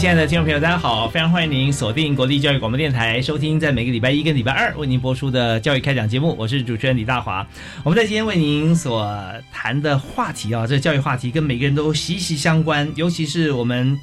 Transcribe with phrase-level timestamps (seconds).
[0.00, 1.06] 亲爱的听众朋友，大家好！
[1.06, 6.34] 非常欢迎您锁定国立教育广播电台，收听在每个礼拜一跟礼拜二为您播出的教育开讲节目。
[6.38, 7.46] 我是主持人李大华。
[7.84, 9.14] 我们在今天为您所
[9.52, 14.00] 谈的话题啊，这教育话题跟每个人都息息相关，尤其是我们。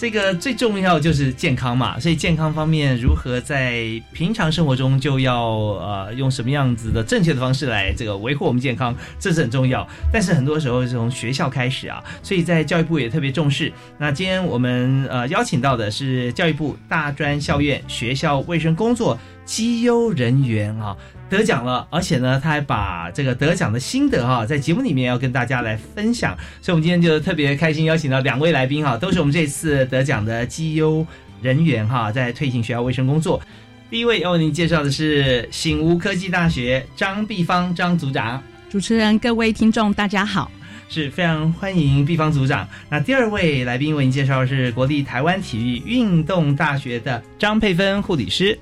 [0.00, 3.82] 这个最重要就是健康嘛，所以健康方面如何在
[4.14, 9.86] 平常生活中就要呃用什么样子的正确的方式来这个维护我们健康，这是很重要。
[10.10, 13.70] 但是很多时候是从学校开始啊，所以在教育部也特别重视。
[13.98, 20.96] 那今天我们呃邀请到的是教育部大专校院学校卫生工作绩优人员啊。
[21.30, 26.36] 得奖了，而且呢，他还把这个得奖的心得哈，在节目里面要跟大家来分享。
[26.60, 31.06] 所以，我们今天就特别开心，邀请到两位来宾哈，都是我们这次得奖的绩优
[31.40, 33.40] 人员哈，在推行学校卫生工作。
[33.88, 38.42] 第一位要为您介绍的是醒吾科技大学张碧芳张组长。
[38.68, 40.50] 主持人、各位听众，大家好，
[40.88, 42.68] 是非常欢迎毕芳组长。
[42.88, 48.58] 那第二位来宾为您介绍的是国立台湾体育运动大学的张佩芬护理师。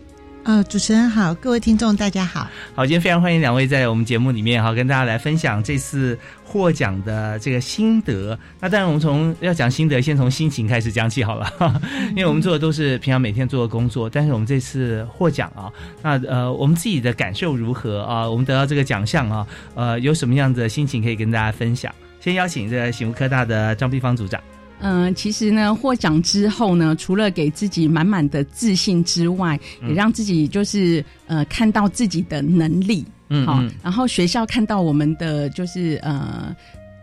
[0.48, 2.48] 呃，主持人好，各位听众大家好。
[2.74, 8.38] 好，今天非常欢迎两位在我们节目里面哈，跟大家来分享这次获奖的这个心得。
[8.58, 11.52] 那当然，我们从要讲心得，先从心情开始讲起好了，
[12.16, 14.08] 因为我们做的都是平常每天做的工作。
[14.08, 15.70] 但是我们这次获奖啊，
[16.02, 18.26] 那呃，我们自己的感受如何啊？
[18.26, 21.94] 我们得到这个奖项啊，呃，有什么样的心情可以跟大家分享？
[22.20, 24.40] 先邀请这个醒悟科大的张碧芳组长。
[24.80, 36.54] 嗯，其实呢，获奖之后呢，除了给自己满满的自信之外，也让自己就是呃看到自己的能力，嗯，好，然后学校看到我们的就是呃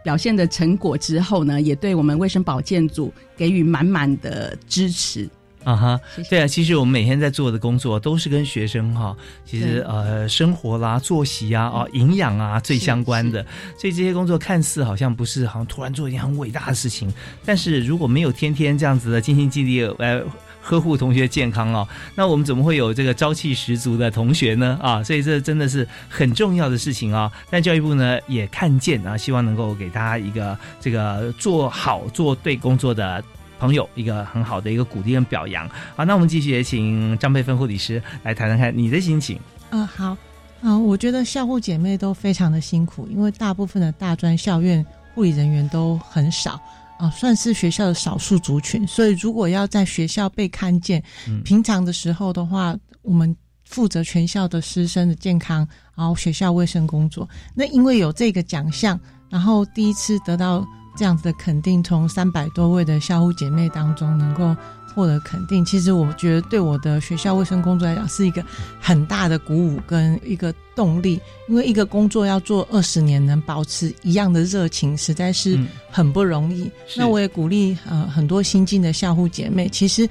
[0.03, 5.27] 表现的成果之后呢，也对我们卫生保健组给予满满的支持。
[5.65, 5.99] 啊哈，
[6.29, 13.43] 对啊，其实我们每天在做的工作都是跟学生哈，其实呃生活啦、作息啊、啊营养啊最相关的，
[13.77, 17.11] 所以这些工作看似好像不是好像突然做一件很伟大的事情，
[17.43, 20.21] 但是如果没有天天这样子的尽心尽力来
[20.61, 24.79] 呵护同学健康哦，那我们怎么会有这个朝气十足的同学呢？
[24.83, 27.31] 啊，所以这真的是很重要的事情啊。
[27.49, 33.23] 但教育部呢也看见啊，希望能够给大家一个这个做好做对工作的。
[33.59, 39.39] 朋友一个很好的一个鼓励跟表扬好，那我们继续也请张佩芬护理师来谈谈看你的心情。
[39.69, 40.15] 嗯，好，
[40.61, 46.59] 嗯，我觉得校护姐妹都非常的辛苦，因为大部分的大专校院护理人员都很少
[46.99, 51.03] 啊，算是学校的少数族群，所以如果要在学校被看见，
[51.43, 57.27] 平常的时候的话，我们负责全校的师生的健康，然后学校卫生工作。
[57.53, 58.99] 那因为有这个奖项，
[59.29, 60.65] 然后第一次得到。
[60.95, 64.55] 这样子的肯定，从三百多位的校护姐妹当中能够
[64.93, 68.43] 获得肯定，其实我觉得对我的学校卫生工作来讲是一个
[68.79, 71.19] 很大的鼓舞跟一个动力。
[71.49, 75.59] 因为一个工作要做二十年，能保持一样的热情，实在是
[75.91, 76.71] 很不容易。
[76.95, 80.07] 那我也鼓励呃很多新进的校护姐妹，其实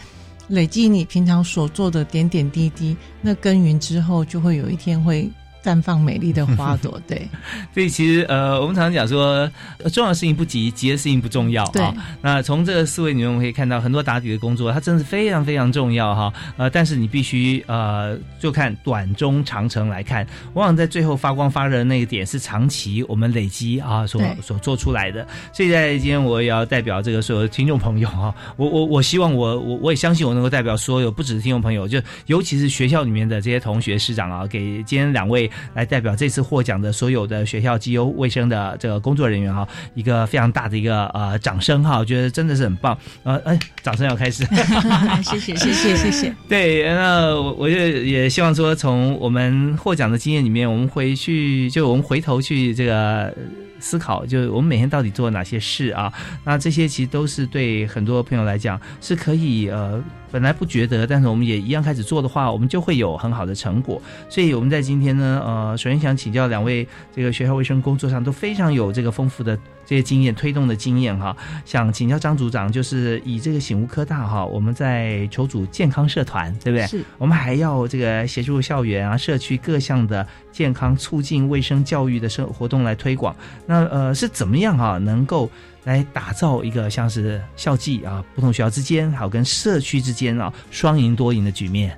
[0.48, 5.30] 累积你平常所做的点点滴滴，那耕耘之后，就会有一天会。
[5.64, 7.26] 绽放美丽的花朵， 对。
[7.72, 9.50] 所以其实呃，我们常常讲说，
[9.92, 11.94] 重要的事情不急，急的事情不重要啊。
[12.20, 16.32] 那从这个思维里面，我们可以看到很多打底的工作，它真的是非常非常重要哈。
[16.58, 25.26] 呃，但是你必须呃，就看短中长程来看，往往在最后发光发热的那个点是长期我们累积啊所所做出来的。
[25.52, 35.50] 所以在今天我也要代表这个所有的听众朋友啊，我我我希望我我我也相信我能够代表所有不只是听众朋友，就尤其是学校里面的这些同学师长啊，给今天两位。
[35.74, 44.44] 来代表这次获奖的所有的学校机优卫生的这个工作人员哈，一个非常大的一个呃掌声哈，我觉得真的是很棒呃哎，掌声要开始，
[45.22, 46.34] 谢谢谢谢谢谢。
[46.48, 53.34] 对，那我我就也希望说，从我们获奖的经验里面，我们回去就我们回头去这个。
[53.80, 56.10] 思考，就我们每天到底做了哪些事啊？
[56.44, 60.02] 那这些其实都是对很多朋友来讲是可以呃。
[60.34, 64.02] 本来不觉得，但是我们也一样开始做的话，我们就会有很好的成果。
[64.28, 66.84] 所以我们在今天呢，呃，首先想请教两位，
[67.14, 71.36] 这个学校卫生工作上都非常有这个丰富的这些经验、推动的经验哈。
[71.64, 76.84] 想请教张组长，就是以这个醒悟科大哈，我们在筹组健康社团，对不对？
[76.88, 77.04] 是。
[77.16, 83.32] 我们还要这个协助校园啊、社区各项的健康促进、卫生教育的生活动来推广。
[83.66, 85.48] 那呃，是怎么样哈，能够？
[85.84, 91.96] 来打造一个像是校际啊，不同学校之间，还有跟社区之间啊，双赢多赢的局面。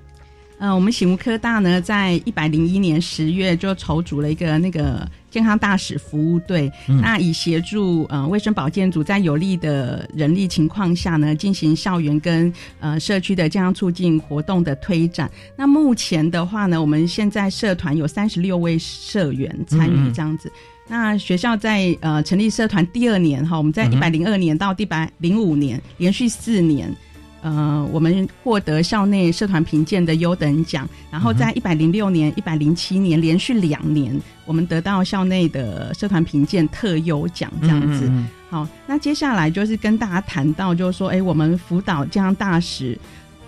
[0.59, 12.51] 呃，我们醒悟科大呢，在一百零一年十月就筹组了一个那个健康大使服务队，那以协助呃卫生保健组在有利的人力情况下呢，进行校园跟
[12.81, 15.31] 呃社区的健康促进活动的推展。
[15.59, 20.51] 那目前的话呢，我们现在社团有三十六位社员参与这样子。
[20.89, 26.95] 那学校在呃成立社团第二年哈，我们在一百零二年到一百零五年连续四年，
[27.43, 30.89] 呃，我们获得校内社团评鉴的优等奖。
[31.11, 38.09] 然后在一百零六年、一百零七年连续两年，我们得到校内的社团评鉴特优奖这样子。
[38.49, 42.97] 好，那接下来就是跟大家谈到，就是说，哎，我们辅导这样大使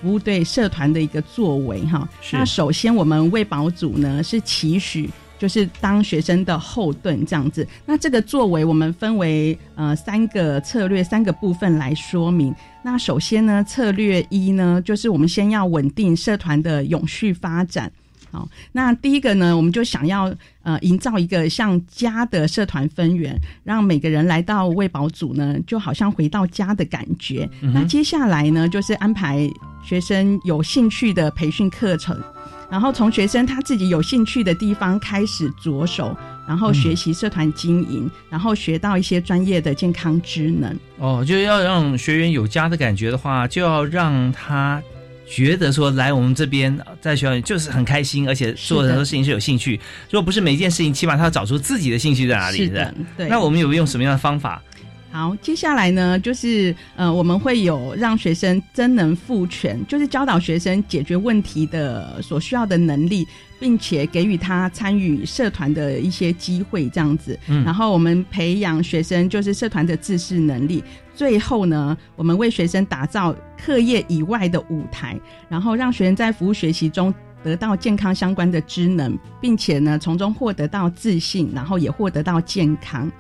[0.03, 2.09] 服务队社团的一个作为哈。
[2.33, 5.09] 那首先，我们卫保组呢是期许。
[5.39, 12.55] 就是当学生的后盾这样子，那这个作为我们分为呃三个策略三个部分来说明。
[12.83, 17.91] 那首先呢，策略一呢，就是我们先要稳定社团的永续发展。
[18.31, 20.31] 好，那第一个呢，我们就想要
[20.63, 23.35] 呃营造一个像家的社团分园，
[23.65, 27.49] 让每个人来到卫保组呢，就好像回到家的感觉。
[27.61, 29.49] 那接下来呢，就是安排
[29.83, 32.23] 学生有兴趣的培训课程。
[32.71, 36.17] 然后从学生他自己有兴趣的地方开始着手，
[36.47, 40.79] 然后学习社团经营，然后学到一些专业的健康职能。
[40.99, 44.83] 哦，就要让学员有家的感觉的话，就要让他
[45.27, 49.81] 觉得说来我们这边在学校就是很开心，而且做很多事情是有兴趣。
[50.11, 52.59] 如果不是每一件事情，起码他要找出自己的兴趣在哪里。
[52.59, 53.29] 是的，对。
[53.29, 54.63] 那我们有用什么样的方法？
[55.11, 63.27] 好，接下来呢，就是呃，我们会有让学生真能赋权，就是教导学生解决问题的所需要的能力，
[63.59, 67.39] 并且给予他参与社团的一些机会，这样子。
[67.49, 67.65] 嗯。
[67.65, 70.85] 然后我们培养学生就是社团的自视能力，
[71.15, 75.19] 最后呢，我们为学生打造课业以外的舞台，
[75.49, 77.13] 然后让学生在服务学习中
[77.43, 83.11] 得到健康相关的知能，并且呢，从中获得到自信，然后也获得到健康。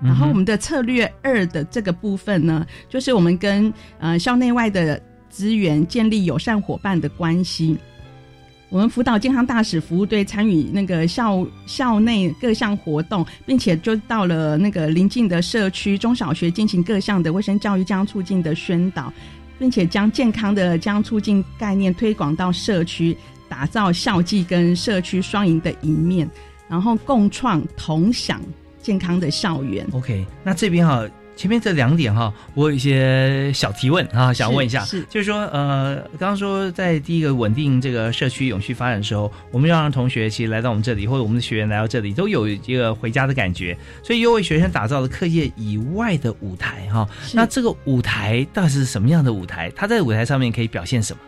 [0.00, 7.76] 然后我们的策略二的这个部分呢，就是我们跟呃校内外的资源建立友善伙伴的关系。
[8.70, 19.10] 我们辅导健康大使服务队参与那个校校内各项活动，并且就到了那个邻近的社区中小学进行各项的卫生教育、健康促进的宣导，
[19.58, 23.16] 并且将健康的健康促进概念推广到社区，
[23.48, 26.30] 打造校际跟社区双赢的一面，
[26.68, 28.38] 然后共创同享。
[28.88, 29.86] 健康的校园。
[29.92, 31.06] OK，那这边哈，
[31.36, 47.06] 前面这两点哈，我有一些小提问啊，想问一下，是就是说，呃，刚刚说在第一个稳定这个社区永续发展的时候，我们要让同学其实来到我们这里，或者我们的学员来到这里，都有一个回家的感觉，所以又为学生打造了课业以外的舞台哈。
[47.34, 49.70] 那这个舞台到底是什么样的舞台？
[49.76, 51.20] 他在舞台上面可以表现什么？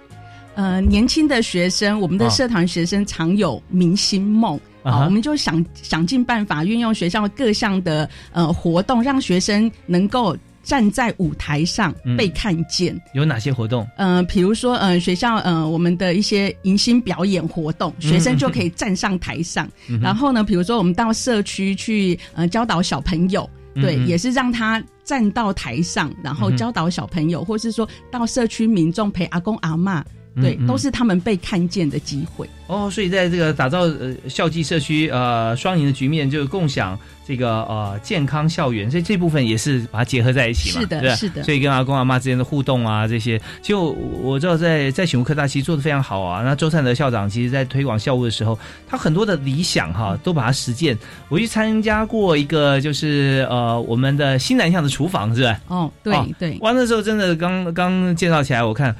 [0.55, 4.59] 呃，年轻的学生，我们的社团学生常有明星梦。
[4.83, 12.99] 啊，我们就想想尽办法运用学校各项的呃活动，让学生能够站在舞台上被看见。
[13.15, 13.87] 有哪些活动？
[13.97, 19.69] 呃，比如说呃学校呃我们的一些迎新表演活动，学生就可以站上台上。
[20.01, 30.05] 然后呢，比如说我们到社区去呃教导小朋友，对，也是让他站到台上，然后教导小朋友，或是说到社区民众陪阿公阿妈。
[30.37, 32.89] 对，都是他们被看见的机会哦。
[32.91, 40.81] 所以在这个打造呃校际社区呃双赢的局面，就是共享这个呃健康校园，所以这部分也是把它结合在一起嘛。
[40.81, 41.43] 是的，是的。
[41.43, 43.91] 所以跟阿公阿妈之间的互动啊，这些，就
[44.23, 46.43] 我知道在在醒悟科大其实做的非常好啊。
[46.45, 48.57] 那周善德校长其实在推广校务的时候，
[48.89, 50.97] 他很多的理想哈都把它实践。
[51.29, 55.61] 我去参加过一个就是呃我们的新南向的厨房，是吧？
[55.67, 56.57] 哦，对对。
[56.61, 58.95] 完的时候真的刚刚介绍起来，我看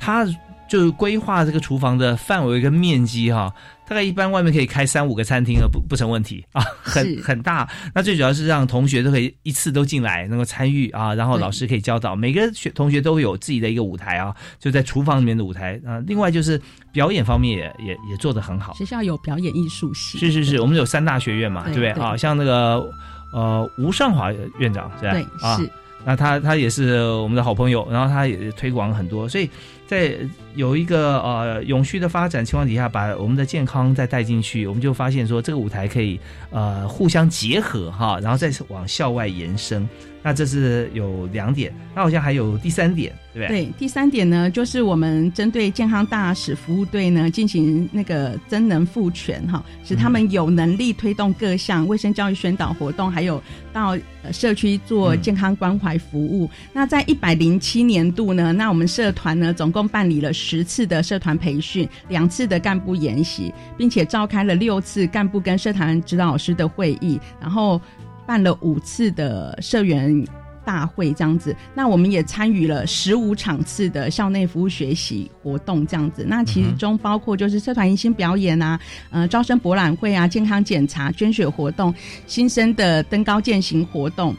[0.00, 0.26] 他。
[0.74, 3.54] 就是规划这个厨房的范围跟面积哈，
[3.86, 7.68] 大概一般外面可以开三五个餐厅啊，不不成问题啊， 很很大。
[7.94, 16.02] 那最主要是让同学都可以一次都进来，能够参与啊，然后老师可以教导，每个学同学都会有自己的一个舞台啊，就在厨房里面的舞台啊。
[16.08, 22.16] 另外就是表演方面也也也做得很好，学校有表演艺术系，是是是，我们有三大学院嘛，对不对啊？
[22.16, 22.84] 像那个。
[23.32, 25.12] 呃吴尚华院长，是吧？
[25.12, 25.22] 对，
[25.56, 25.70] 是。
[26.06, 29.50] 那他他也是我们的好朋友，然后他也推广很多，所以
[29.86, 30.16] 在
[30.54, 36.18] 有一个呃永续的发展情况底下，把我们的健康再带进去，我们就发现说这个舞台可以
[36.50, 39.88] 呃互相结合哈，然后再往校外延伸。
[40.26, 43.66] 那这是有两点，那好像还有第三点，对不对？
[43.66, 53.98] 对，第三点呢，就是我们针对健康大使服务队呢进行那个增能赋权哈，使他们有能力推动各项卫生教育宣导活动，还有到
[54.32, 56.48] 社区做健康关怀服务。
[56.72, 67.78] 那在一百零七年度呢，那我们社团呢总共办理了十次的社团培训，两次的干部研习，并且召开了六次干部跟社团指导老师的会议，然后。
[68.26, 70.26] 办了五次的社员
[70.64, 71.54] 大会，这样子。
[71.74, 76.24] 那我们也参与了十五场次的校内服务学习活动，这样子。
[76.26, 81.94] 那其中包括就是社团迎新表演啊，呃，招生博览会啊，健康检查、捐血活动，
[82.26, 84.34] 新生的登高践行活动。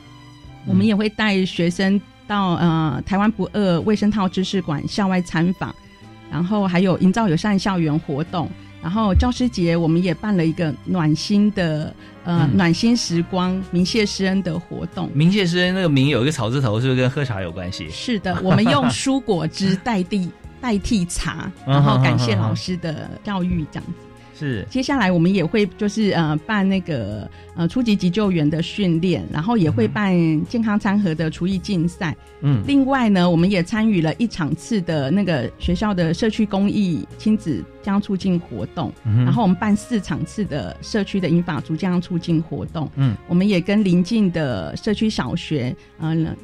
[0.65, 5.73] 我们也会带学生到呃台湾不二卫生套知识馆校外参访，
[6.31, 8.49] 然后还有营造友善校园活动。
[8.81, 11.93] 然后教师节我们也办了一个暖心的
[12.25, 15.09] 呃暖心时光鸣谢师恩的活动。
[15.13, 17.89] 鸣谢师恩那个鸣有一个草字头，是不是跟喝茶有关系？
[17.89, 20.29] 是的，我们用蔬果汁代替
[20.59, 24.04] 代替茶，然后感谢老师的教育，这样子。
[24.37, 30.13] 是，接下来我们也会就是呃办那个呃初级急救员的训练，然后也会办
[30.45, 32.15] 健康餐盒的厨艺竞赛。
[32.41, 42.91] 嗯，另外呢，我们也参与了一场次的那个学校的社区公益亲子将促进活动，然后我们办四场次的社区的银发族健康促进活动。
[42.95, 46.35] 嗯，我们也跟邻近的社区小学，嗯。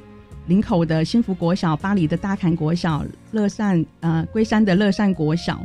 [0.48, 5.64] 林口的新福国小、巴黎的大坎国小、乐善呃龟山的乐善国小，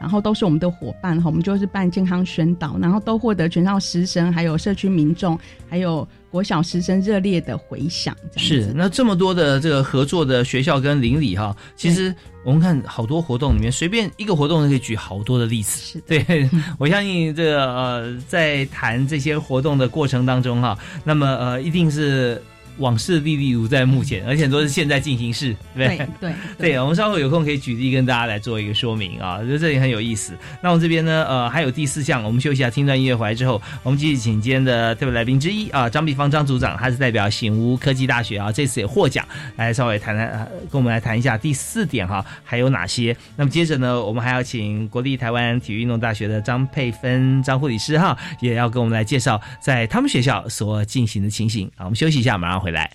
[0.00, 1.26] 然后都是我们的伙伴哈。
[1.26, 8.14] 我们就是办健康宣导，然后都获得全校师生、还有社区民众、还有国小师生热烈的回响。
[8.36, 12.14] 是那这么多的这个合作的学校跟邻里哈，其实
[12.44, 15.80] 我们看好多活动里面，随便一个活动都可以举好多的例子。
[15.80, 22.42] 是对， 我相信这个呃，在谈这些活动的过程当中哈，那么呃，一定是。
[22.78, 26.08] 往事历历如在目前，而且都是现在进行式，对不对？
[26.20, 30.36] 对 对，我们稍后有空可以举例跟大家来做一个说明啊，我觉得这里很有意思。
[30.62, 40.28] 那我们这边呢，呃，还有第四项，我们休息一下，听段音乐回来之后，我们继续请今天的特别来宾之一啊，张碧芳张组长，他是代表醒吾科技大学啊，这次也获奖，来稍微谈谈，
[40.70, 43.16] 跟我们来谈一下第四点哈，还有哪些？
[43.36, 51.84] 那么接着呢，我们还要请国立台湾体育运动大学的张佩芬张护理师哈，也要跟我们来介绍在他们学校所进行的情形啊。
[51.84, 52.90] 我们休息一下，马上回来。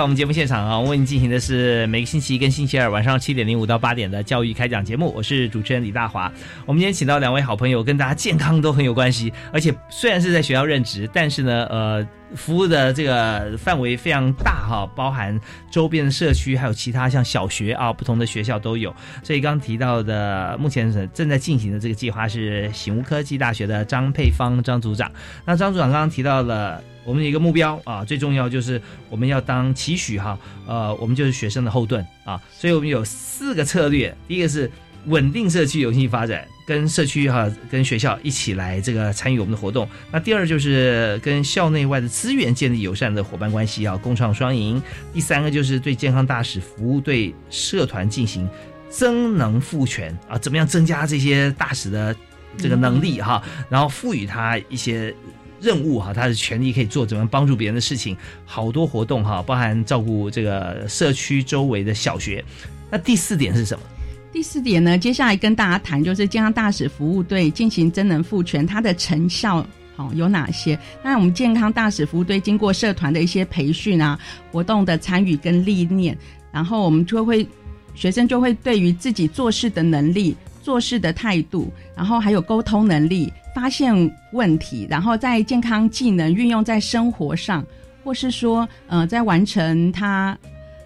[0.00, 0.80] 到我们节目现场啊！
[0.80, 6.32] 为你进行的是每个星期一跟星期二晚上七点零五到八点的教育开讲节目，我是主持人李大华。
[6.64, 15.38] 我们今天请到两位好朋友，跟大家健康都很有关系，而且虽然是在学校任职，但是呢，呃，服务的这个范围非常大哈，包含
[15.70, 18.94] 周边的社区，还有其他像小学啊，不同的学校都有。
[19.22, 25.10] 所以刚提到的，目前正在进行的这个计划是醒悟科技大学的张佩芳张组长。
[25.44, 26.82] 那张组长刚刚提到了。
[27.02, 34.70] 我们的一个目标啊，最重要就是我们要当期许哈，呃，我们就是学生的后盾啊，所以我们有四个策略，第一个是
[35.06, 39.88] 稳定社区有序发展，跟社区哈跟学校一起来这个参与我们的活动。
[40.12, 44.82] 那第二就是跟校内外的资源建立友善的伙伴关系啊，共创双赢。
[45.12, 48.48] 第三个就是对健康大使服务对社团进行
[48.88, 52.14] 增能赋权啊，怎么样增加这些大使的
[52.56, 55.14] 这个能力哈，然后赋予他一些。
[55.62, 58.16] 任务哈，他的权利可以做怎么帮助别人的事情，
[58.46, 62.42] 好多活动哈，包含照顾这个社区周围的小学。
[62.90, 63.84] 那第四点是什么？
[64.32, 70.78] 第四点呢，接下来跟大家谈就是健康大使服务队进行真能赋权，它的成效好有哪些？
[71.02, 74.18] 那我们健康大使服务队经过社团的一些培训啊，
[74.52, 76.16] 活动的参与跟历练，
[76.52, 77.46] 然后我们就会
[77.94, 80.36] 学生就会对于自己做事的能力。
[80.62, 83.94] 做事的态度，然后还有沟通能力、发现
[84.34, 87.64] 问题，然后在健康技能运用在生活上，
[88.04, 90.38] 或是说呃在完成他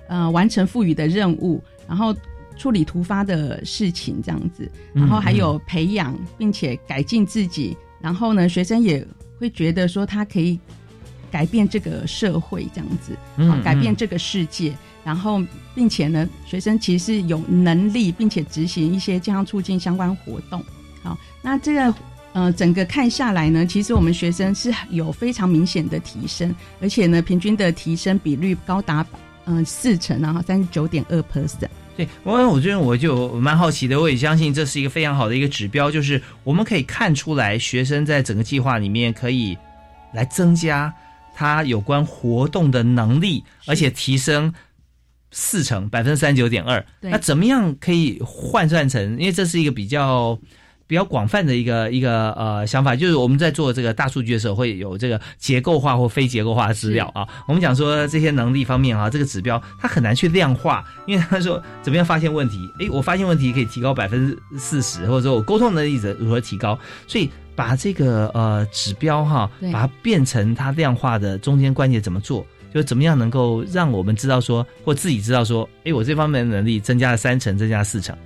[0.06, 2.14] 呃完成赋予的任务，然后
[2.56, 9.06] 处理突发的事情这样子，然后还有培养并且改进自己，然后呢学生也
[9.38, 10.58] 会觉得说他可以
[11.30, 14.72] 改变这个社会这样子，嗯改变这个世界。
[15.04, 15.38] 然后，
[15.74, 20.64] 并且呢，学生其实是有能力，并且执行一些健康促进相关活动。
[21.02, 21.94] 好，那这个
[22.32, 29.04] 呃，整个看下来呢，其实我们学生是有非常明显的提升，而且呢，平均的提升比率高达
[29.44, 31.68] 嗯、呃、四成，然后三十九点二 percent。
[31.96, 39.56] 对，我我觉得我就蛮好奇的，我也相信这是一个非常好的一个指标，就是我们可以看出来，学生在整个计划里面可以
[40.12, 40.92] 来增加
[41.34, 44.52] 他有关活动的能力，而且提升。
[45.36, 49.18] 四成百分之三十九点二，那怎么样可以换算成？
[49.18, 50.38] 因为这是一个比较
[50.86, 57.26] 比较广泛的一个一个呃想法，就是我们在做这个大数据的时候，会有这个结构化或非结构化的资料啊。
[57.48, 62.58] 我们讲说这些能力方面啊，这个指标它很难去量化，因为他说怎么样发现问题？
[62.80, 66.78] 诶，我发现问题可以提高百分之四十，或者说我沟通能力如何提高？
[67.06, 72.46] 所以把这个呃指标哈，把它变成它量化的中间关节怎么做？
[72.74, 78.16] 就怎么样能够让我们知道说，或自己知道说，诶，我这方面的能力增加了三成，增加了四成。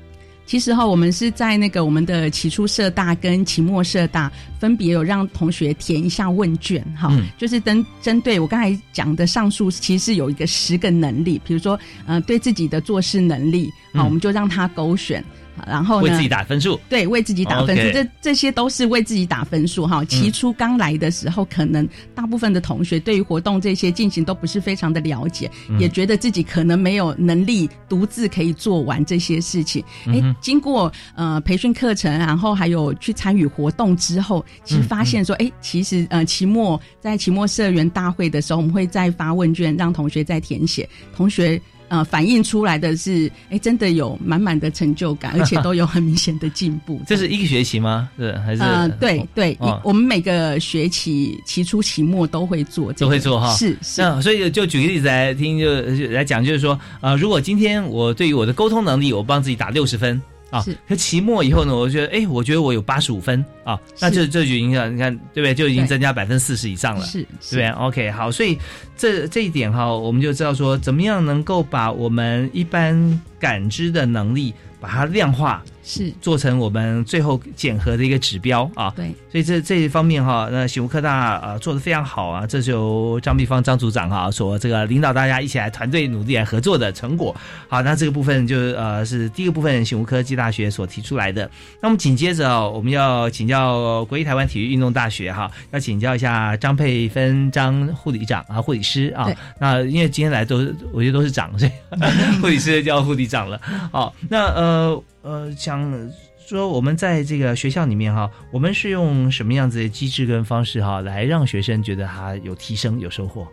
[0.48, 15.22] 其实哈，我们是在那个我们的期初社大跟期末社大分别有让同学填一下问卷，哈，嗯、就是针针对我刚才讲的上述，其实是有一个十个能力，比如说，呃，对自己的做事能力，好、嗯，我们就让他勾选。
[15.66, 20.04] 然后为自己打分数，对，为自己打分数，okay 这这些都是为自己打分数哈。
[20.04, 29.82] 起初刚来的时候，可能大部分的同学对于活动这些进行都不是非常的了解，嗯、也觉得自己可能没有能力独自可以做完这些事情。
[30.06, 41.60] 哎、嗯，经过呃培训课程，然后还有去参与活动之后，其实发现说，哎、嗯，其实呃期末在期末社员大会的时候，我们会再发问卷让同学再填写，同学。
[41.88, 47.00] 呃，反映出来的是，哎，真的有满满的成就感， 而且都有很明显的进步。
[47.08, 48.08] 这是一个学期吗？
[48.18, 48.62] 是还是？
[48.62, 53.54] 呃，对对，哦、我们每个学期期初、期末都会做、这个，都会做哈。
[53.54, 54.00] 是是。
[54.00, 55.68] 那所以就举个例子来听，就
[56.10, 60.20] 来讲，就是说，呃，如果今天我对于我的沟通能力，我帮自己打六十分。
[60.50, 65.54] 啊，可期末以后呢，我觉得，哎，我觉得我有八十五分啊，那这这就影响，你看，对不对？
[65.54, 68.58] 就已经增加百分之四十以上了，是，对不对？OK，好，所以
[68.96, 78.92] 这这一点哈，我们就知道说，怎么样能够把我们一般感知的能力把它量化，是做成我们最后检核的一个指标啊。
[78.94, 87.34] 对，所以这这一方面哈，那醒悟科大呃做的非常好啊，这是由张碧芳张组长哈所这个领导大家一起来团队努力来合作的成果。
[87.68, 91.50] 好，那这个部分就呃是第一个部分，醒悟科技大学所提出来的。
[91.80, 99.26] 那么紧接着啊，我们要请教国立台湾体育运动大学哈，要请教一下张佩芬张护理长啊护理师啊。
[99.58, 100.58] 那因为今天来都
[100.92, 101.72] 我觉得都是长，所以
[102.42, 103.58] 护理师叫护理长了。
[103.90, 106.10] 好，那呃呃想。
[106.48, 113.46] 说我们在这个学校里面哈，我们是用什么样子的机制跟方式哈，来让学生觉得他有提升、有收获？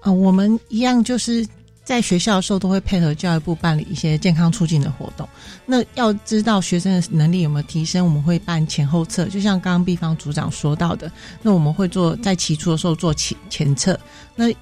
[0.00, 1.46] 呃，我们一样就是
[1.84, 5.28] 在学校的时候都会配合教育部办理一些健康促进的活动。
[5.64, 11.08] 那要知道学生的能力有没有提升，我们会办前后测，就像刚刚毕方组长说到的，
[11.42, 13.96] 那我们会做在起初的时候做前前测。
[14.34, 14.52] 那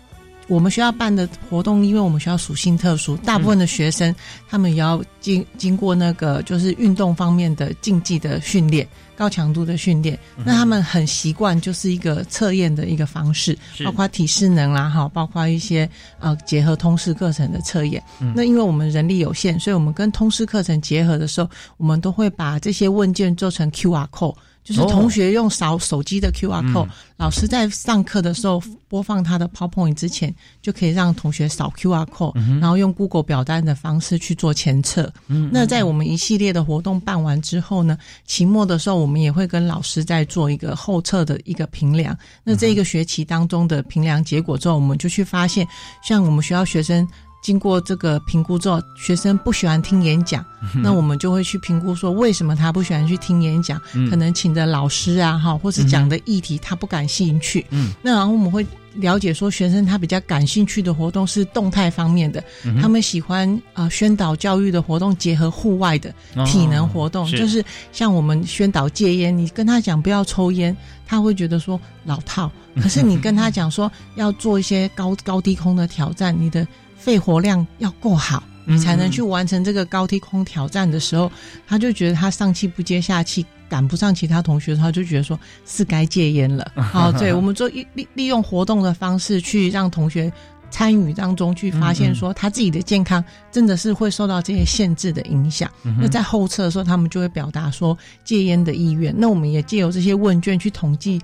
[0.51, 4.17] 我们学校办的活动，因为我们学校属性特殊，大部分的学生、嗯、
[4.49, 8.85] 他们也要经经过那个就是运动方面的竞技的训练，
[9.15, 10.19] 高强度的训练。
[10.37, 18.03] 嗯、那他们很习惯就是一个测验的一个方式，包括体适能啦，哈，包括一些呃结合通识课程的测验。
[18.19, 24.35] 嗯、那因为我们人力有限，所以我们跟通识课程结合的时候，我们都会把这些问卷做成 QR code。
[24.63, 35.13] 就是同学用扫手机的 QR code，、嗯、老师在上课的时候播放他的 PowerPoint 之前，就可以让同学扫 QR code，、嗯、然后用 Google 表单的方式去做前测。
[35.29, 42.17] 嗯，那在我们一系列的活动办完之后呢，期末的时候我们也会跟老师再做一个后测的一个评量。
[42.45, 45.67] 那这一个学期当中的评量结果之后，我们就去发现，
[46.03, 47.09] 像我们学校学生。
[47.43, 57.65] 经过这个评估之后，学生不喜欢听演讲，嗯、那我们就会去评估说为什么他不喜欢去听演讲，嗯、可能请的老师啊，哈，或是讲的议题他不感兴趣。
[57.71, 67.39] 嗯，那然后我们会了解说，学生他比较感兴趣的活动是动态方面的，嗯、他们喜欢啊、呃、宣导教育的活动结合户外的体能活动，哦、是。
[67.39, 70.77] 就是像我们宣导戒烟，你跟他讲不要抽烟，
[71.07, 72.51] 他会觉得说老套，
[72.83, 76.69] 可是你跟他讲说要做一些高高低空的挑战，你的。
[77.01, 81.33] 肺活量要够好，你才能去完成这个高低空挑战的时候，
[81.67, 86.71] 他就觉得他上气不接下气，赶不上其他同学，他就觉得说是该戒烟了。
[86.77, 90.31] 好， 对，我们做利利利用活动的方式去让同学
[90.71, 95.69] 参与当中去发现说他自己的健康真的是会受到这些限制的影响。
[95.99, 99.13] 那在后测的时候，他们就会表达说戒烟的意愿。
[99.17, 101.21] 那我们也借由这些问卷去统计。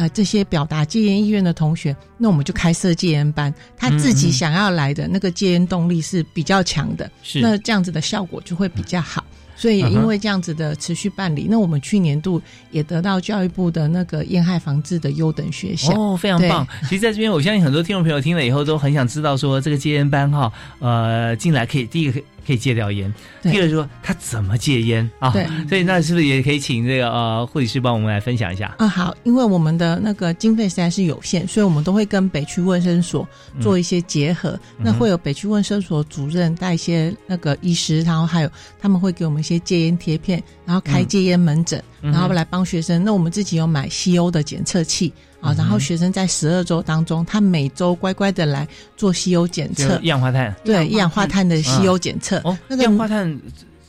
[0.00, 9.22] 呃，这些表达戒烟意愿的同学，那我们就开设戒烟班，他自己想要来的那个戒烟动力是比较强的，是那这样子的效果就会比较好。
[9.56, 16.66] 所以也因为这样子的持续办理，那我们去年度也得到教育部的那个烟害防治的优等学校哦，非常棒。
[16.88, 22.22] 其实在这边，我相信很多听众朋友听了以后都很想知道，说这个戒烟班哈，呃，进来可以第一个。
[22.46, 23.12] 可以戒掉烟。
[23.42, 25.30] 第二说他怎么戒烟啊？
[25.30, 28.74] 对，所以那是不是也可以请这个呃护理师帮我们来分享一下？
[28.78, 33.26] 啊，好，因为我们的那个经费实在是有限，所以我们都会跟北区卫生所
[33.60, 34.58] 做一些结合。
[34.78, 38.50] 那会有北区卫生所主任带一些那个医师，然后还有
[38.80, 43.04] 他们会给我们一些戒烟贴片，然后开戒烟门诊，然后来帮学生。
[43.04, 45.12] 那我们自己有买西欧的检测器。
[45.40, 52.40] 啊，然后学生在十二周当中，他每周乖乖的来做吸油检测，一氧化碳，对，一氧化碳的吸油检测。
[52.44, 53.40] 哦，那个一氧化碳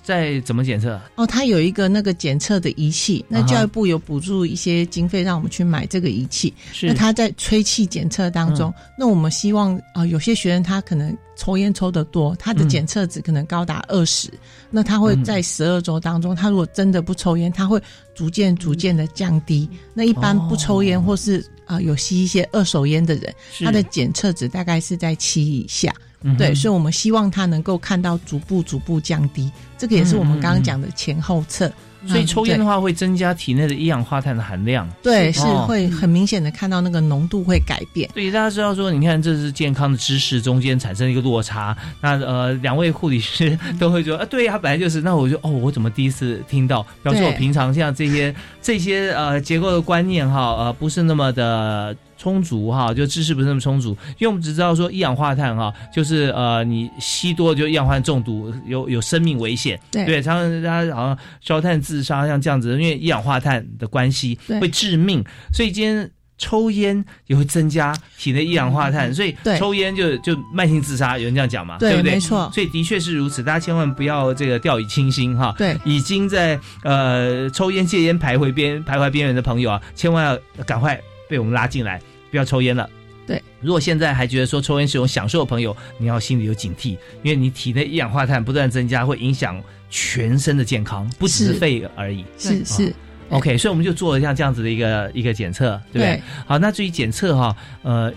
[0.03, 0.99] 在怎么检测？
[1.15, 6.53] 哦，他有一个那个检测的仪器，那教育部有补助一些经费让我们去买这个仪器。
[6.71, 11.15] 是，那他在吹气检测当中，那我们希望啊，有些学生他可能。
[11.37, 14.29] 抽烟抽得多，他的检测值可能高达二十，
[14.69, 17.81] 那他会在十二周当中，他如果真的不抽烟，他会
[18.13, 19.67] 逐渐逐渐的降低。
[19.91, 25.91] 那一般不抽烟或是啊有吸一些二手烟的人，他的检测值大概是在七以下。
[26.37, 31.71] 对，所以我们希望他能够看到逐步逐步降低，这个也是我们刚刚讲的前后测。
[32.07, 38.09] 所以抽烟的话会增加体内的一氧化碳的含量，对，是会很明显的看到那个浓度会改变。
[38.11, 44.99] 对，大家知道说，你看这是健康的知识中间产生一个落差，那呃两位护理师都会说啊，对呀，本来就是。
[45.01, 46.83] 那我就哦，我怎么第一次听到？
[47.03, 51.95] 表示我平常像这些这些呃结构的观念哈，呃不是那么的。
[52.21, 59.79] 充足哈，就知识不是那么充足，因为我们只知道说一氧化碳哈，就是呃你吸多就一氧化碳中毒，有有生命危险。
[59.91, 71.79] 对，常常大家好像烧炭自杀像这样子，因为一氧化碳的关系会致命，所以今天抽烟也会增加体内一氧化碳，所以抽烟就就慢性自杀，有人这样讲嘛？
[71.79, 72.11] 对不对？
[72.11, 72.51] 没错。
[72.53, 75.55] 所以的确是如此，大家千万不要这个掉以轻心哈。
[75.57, 81.99] 对，已经在呃抽烟戒烟徘徊边徘徊边缘的朋友啊，千万要赶快被我们拉进来。
[82.31, 82.89] 不要抽烟了。
[83.27, 92.25] 对，如果现在还觉得说抽烟是种享受的朋友，你要心里有警惕，因为你体内一氧化碳不断增加，会影响全身的健康，不只是肺而已。
[92.37, 92.93] 是是
[93.29, 96.21] ，OK，所以我们就做了像这样子的一个一个检测，对不对？
[96.47, 98.11] 好，那至于检测哈，呃，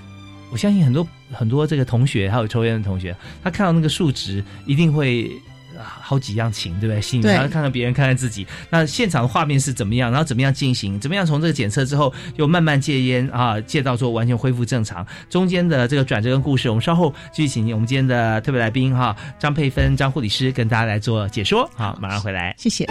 [0.51, 5.31] 我相信很多很多这个同学还有抽烟的同学，他看到那个数值一定会。
[5.83, 7.01] 好几样情，对不对？
[7.01, 8.47] 心里然后看看别人，看看自己。
[8.71, 10.11] 那现场的画面是怎么样？
[10.11, 10.99] 然后怎么样进行？
[10.99, 13.61] 怎么样从这个检测之后又慢慢戒烟啊？
[13.61, 15.07] 戒到说完全恢复正常。
[15.29, 21.69] 中间的这个转折跟故事，我们稍后继续请我们今天的特别来宾哈，张佩芬张护理师跟大家来做解说。
[21.75, 22.87] 好，马上回来，谢谢。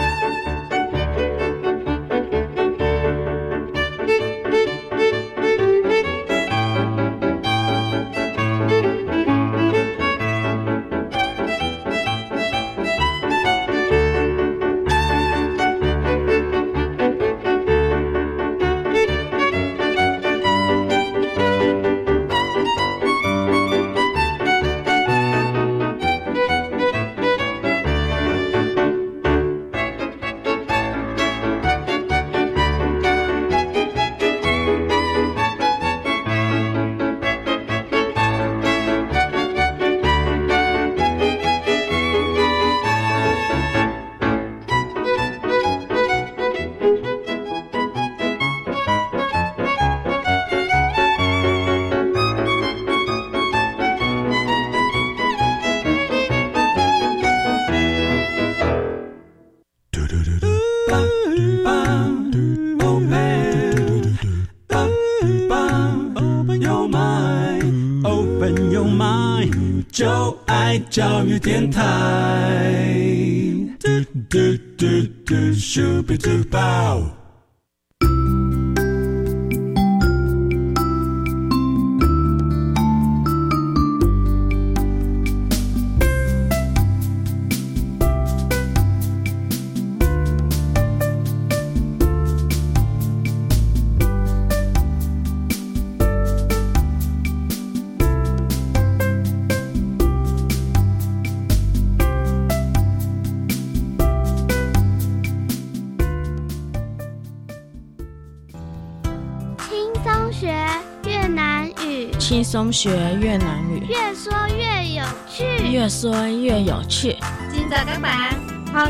[71.44, 72.33] 电台。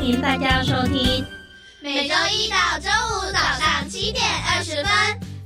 [0.05, 1.25] 迎大家收听，
[1.81, 4.85] 每周一到周五早上七点二十分，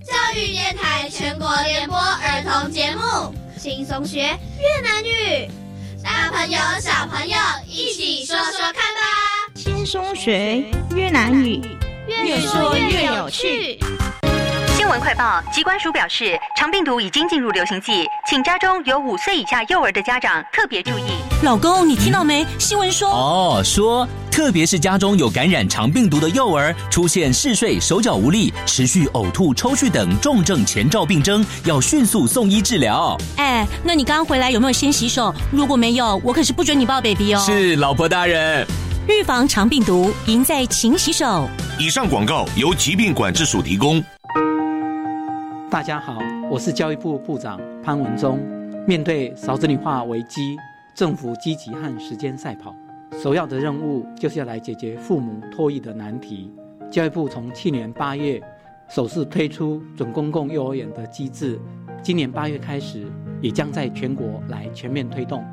[0.05, 4.19] 教育电台全国联播儿童节目，轻松学
[4.59, 5.49] 越南语，
[6.03, 7.37] 大朋友小朋友
[7.69, 10.65] 一起说说看吧，轻松学
[10.97, 11.63] 越南语，
[12.09, 13.79] 越说越有趣。
[14.77, 21.05] 新闻快报：机关署表示，长病毒已经进入流行季，请家中有五岁以下幼儿的家长特别注意。
[21.45, 22.45] 老公，你听到没？
[22.59, 33.19] 新闻说哦，说特别是家中有感染肠病毒的幼儿，出现嗜睡、手脚无力、持续呕吐、抽搐等重症前兆病征，要迅速送医治疗。
[33.37, 35.35] 哎，那你刚刚回来有没有先洗手？
[35.51, 37.41] 如果没有，我可是不准你抱 baby 哦。
[37.41, 38.65] 是，老婆大人。
[39.09, 41.49] 预防肠病毒，赢在勤洗手。
[41.77, 44.01] 以上广告由疾病管制署提供。
[45.69, 46.17] 大家好，
[46.49, 48.39] 我是教育部部长潘文忠。
[48.87, 50.57] 面对少子女化危机，
[50.95, 52.73] 政府积极和时间赛跑，
[53.21, 56.53] 首要的任务就是要来解决父母托育的难题。
[56.89, 58.41] 教育部从去年八月
[58.89, 61.59] 首次推出准公共幼儿园的机制，
[62.01, 63.09] 今年八月开始，
[63.41, 65.45] 也将在全国来全面推动。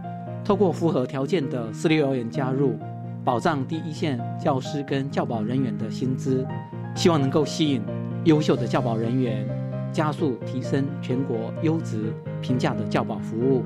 [0.44, 2.78] 透过符合条件的私立幼儿园加入，
[3.24, 6.46] 保障第一线教师跟教保人员的薪资，
[6.94, 7.82] 希望能够吸引
[8.26, 9.44] 优秀的教保人员。
[9.92, 13.64] 加速提升全国优质平价的教保服务。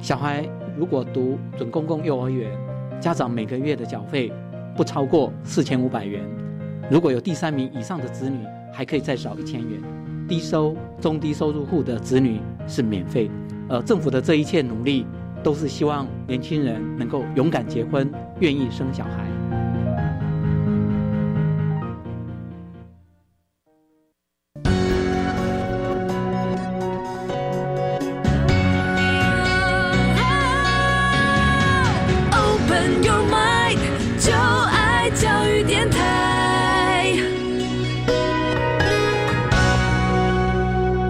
[0.00, 2.50] 小孩如果读准公共幼儿园，
[3.00, 4.32] 家长每个月的缴费
[4.76, 6.22] 不超过四千五百元。
[6.90, 8.38] 如果有第三名以上的子女，
[8.72, 9.80] 还可以再少一千元。
[10.28, 13.30] 低收、中低收入户的子女是免费。
[13.68, 15.06] 而政府的这一切努力，
[15.42, 19.35] 都是希望年轻人能够勇敢结婚，愿意生小孩。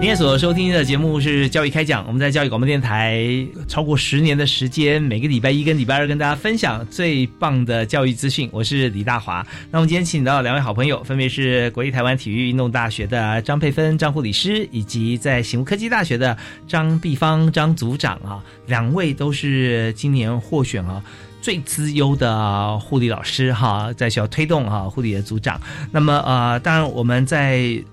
[0.07, 8.49] 今天所收听的节目是教育开讲，我们在教育广播电台超过十年的时间，每个礼拜一跟礼拜二跟大家分享最棒的教育资讯。
[8.53, 9.45] 我是李大华。
[9.69, 21.03] 那我们今天请到两位好朋友，分别是国立台湾体育运动大学的张佩芬张护理师，以及在醒悟科技大学的张碧芳张组长啊，两位都是今年获选啊
[21.41, 25.59] 最资优的护理老师哈，在学校推动啊护理的组长。
[25.91, 27.83] 那么呃，当然我们在。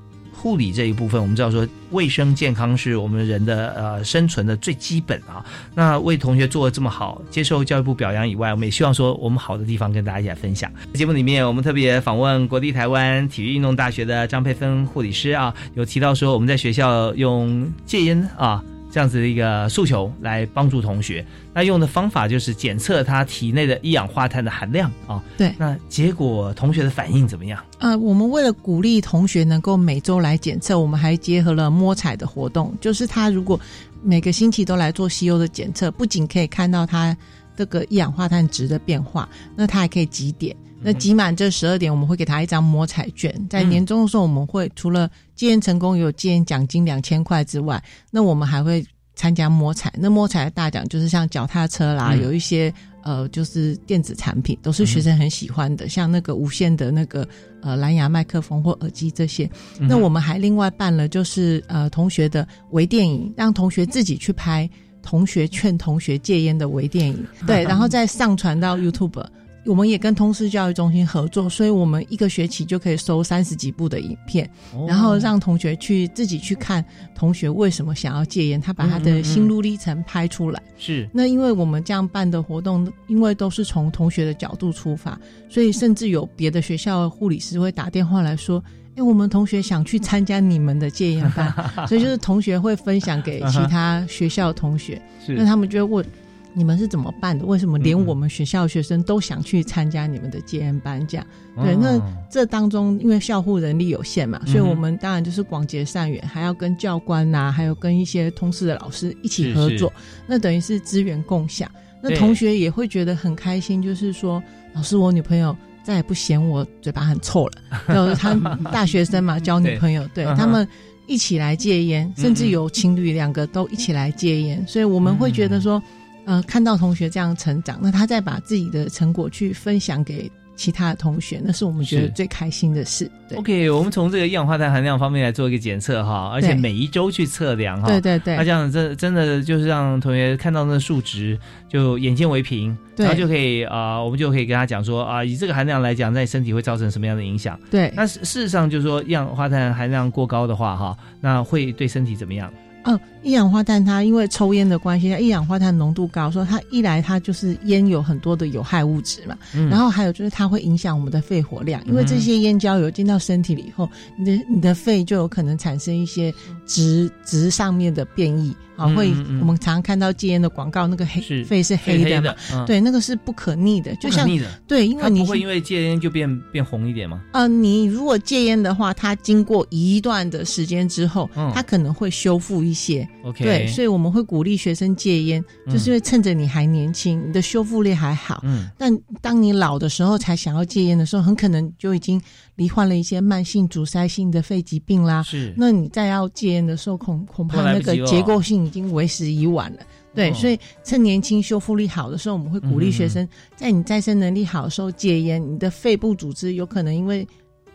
[0.45, 5.43] 护理这一部分，我们知道说卫生健康是我们人的呃生存的最基本啊。
[5.75, 10.71] 那为同学做的这么好，接受教育部表扬以外，我们也希望说我们好的地方跟大家一起来分享。
[10.93, 18.63] 节目里面，我们特别访问国立台湾体育运动大学的张佩芬护理师啊，有提到说我们在学校用戒烟啊。
[18.95, 25.21] 这样子的一个诉求来帮助同学，那用的方法就是检测他体内的一氧化碳的含量啊。
[25.37, 27.61] 对，那结果同学的反应怎么样？
[27.81, 33.59] 呃，我们为了鼓励同学能够每周来检测，我们还结合了摸彩的活动，就是他如果
[34.01, 37.17] 每个星期都来做 C U 的检测，不仅可以看到他
[37.57, 40.55] 这个一氧化碳值的变化，那他还可以几点。
[40.85, 43.35] 那集满这十二点，我们会给他一张摸彩券。
[43.49, 49.91] 在年终的时候，我们会除了戒烟成功有戒烟奖金两千块之外，那我们还会参加摸彩。
[49.97, 57.27] 那摸彩的大奖就是像脚踏车啦，有一些呃，就是电子产品，都是学生很喜欢的，像那个无线的那个
[57.63, 59.49] 呃蓝牙麦克风或耳机这些。
[59.79, 64.69] 那我们还另外办了，就是呃同学的微电影，让同学自己去拍
[65.03, 69.25] 同学劝同学戒烟的微电影，对，然后再上传到 YouTube。
[69.67, 74.49] 我们也跟通识教育中心合作，所以我们一个学期就可以收三十几部的影片，
[74.87, 80.63] 然后让同学去自己去看同学为什么想要戒烟，他把他的心路历程拍出来。
[80.77, 88.63] 是那因为我们这样办的活动，因为都是从同学的角度出发，所以甚至有别的学校护理师会打电话来说
[88.97, 91.53] ：“哎，我们同学想去参加你们的戒烟班。”
[91.89, 96.07] 所以就是同学会分享给其他学校同学， 那他们就会问。
[96.55, 97.45] 你们是怎么办的？
[97.45, 101.05] 为什么连我们学校学生都想去参加你们的戒烟班？
[101.07, 109.93] 这样对，那这当中因为校护人力有限嘛，所以我们当然就是广结善缘，还要跟教官呐，还有跟一些通识的老师一起合作。
[110.27, 111.71] 那等于是资源共享。
[112.01, 114.43] 那同学也会觉得很开心，就是说，
[114.75, 117.53] 老师，我女朋友再也不嫌我嘴巴很臭了。
[117.93, 118.35] 就是他
[118.71, 120.69] 大学生嘛，交女朋友，对他们
[121.07, 125.83] 一起来戒烟，甚至有情侣两个都一起来戒烟，所以我们会觉得说。
[126.27, 133.11] 呃，看到同学这样成长，那他再把自己的成果去分享给其他的同学，那是我们觉得最开心的事。
[133.29, 137.89] 对 OK，我们从这个一氧化碳含量方面来做一个检测哈，而且每一周去测量哈。
[137.89, 138.37] 对对对。
[138.37, 147.59] 那这样真真的就是让同学看到那数值就眼见为凭，然后就可以啊，我们就可以跟他讲说啊，以这个含量来讲，在身体会造成什么样的影响？
[147.71, 147.93] 对。
[147.97, 152.51] 那事实上就是说，一氧化碳含量过高的话哈，那会对身体怎么样？
[152.85, 159.37] 哦，一氧化碳它因为抽烟的关系，它一氧化碳浓度高，说它一来它就是烟有很多的有害物质嘛，
[159.71, 166.33] 然后还有就是它会影响我们的肺活量，因为这些烟焦油进到身体里以后，你的你的肺就有可能产生一些
[166.67, 168.55] 值值上面的变异。
[168.77, 169.11] 啊，会
[169.41, 172.35] 我们常常看到戒烟的广告，那个黑肺是黑的嘛？
[172.67, 174.29] 对，那个是不可逆的，就像
[174.67, 177.23] 对，因为你不会因为戒烟就变变红一点吗？
[177.33, 183.09] 呃，你如果戒烟的话，它经过一段的时间之后，它可能会修复一些。
[183.23, 188.41] OK，对，所以我们会鼓励学生戒烟，就是因为趁着你还年轻，你的修复力还好。
[188.43, 192.21] 嗯，但当你老的时候才想要戒烟的时候，很可能就已经
[192.57, 195.23] 罹患了一些慢性阻塞性的肺疾病啦。
[195.23, 198.64] 是，那你再要戒烟的时候，恐恐怕那个结构性。
[198.65, 199.81] 已经为时已晚了，
[200.15, 205.43] 对，所以趁年轻修复力好的时候，我们会鼓励学生在你再生能力好的时候戒烟。
[205.43, 207.27] 你的肺部组织有可能因为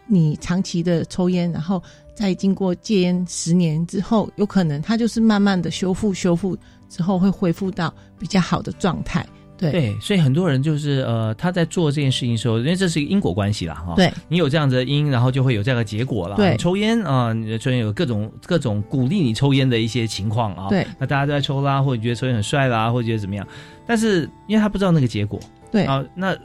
[0.08, 1.82] 你长期的抽烟，然后
[2.16, 6.58] 再经过戒烟十年之后，有可能它就是慢慢的修复，修复
[6.90, 9.26] 之后会恢复到比较好的状态。
[9.60, 13.94] 对，所以很多人就是呃，他在做这件事情的时候，因为这是一个因果关系啦，哈。
[13.96, 16.36] 对，你有这样子的因，然后就会有这样的结果了。
[16.38, 20.70] 对，抽烟啊，你的抽烟有各种各种鼓励你抽烟的一些情况啊。
[20.70, 23.46] 对，那大家都在抽啦，或者觉得抽烟很帅啦，或者觉得怎么样？
[23.86, 25.40] 但是因为他不知道那个结果，
[25.72, 26.38] 对啊，那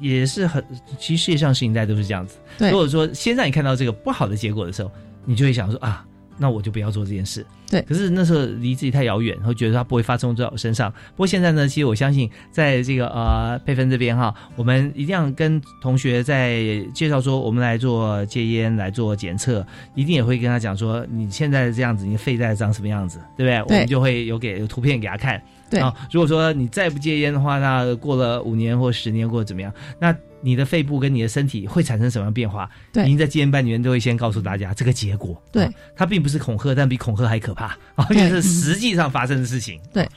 [0.00, 0.64] 也是很，
[0.98, 2.36] 其实世界上事情在都是这样子。
[2.58, 4.90] 对，如果说先让你看到这个不好的结果的时候，
[5.24, 6.04] 你就会想说啊。
[6.38, 7.44] 那我就不要做这件事。
[7.68, 10.90] 对，可是那时候离自己太遥远，会觉得它不会发生在我身上。
[10.90, 16.62] 不过现在呢，其实我相信，在这个呃佩芬这边哈，我们一定要跟同学在
[16.94, 23.62] 介绍说，我们来做戒烟，来做检测，一定也会跟他讲说，你现在这样子，你肺在长什么样子，对不对？
[23.62, 25.42] 我们就会有给有图片给他看。
[25.68, 30.16] 对啊，如果说你再不戒烟的话，那过了五年或十年或怎么样，那。
[30.40, 32.68] 你的肺部跟你的身体会产生什么样变化？
[32.92, 35.40] 对，您在戒烟班里面都会先告诉大家这个结果。
[35.50, 39.80] 对，它并不是恐吓，但比恐吓还可怕，而且是实际上发生的事情。
[39.92, 40.08] 对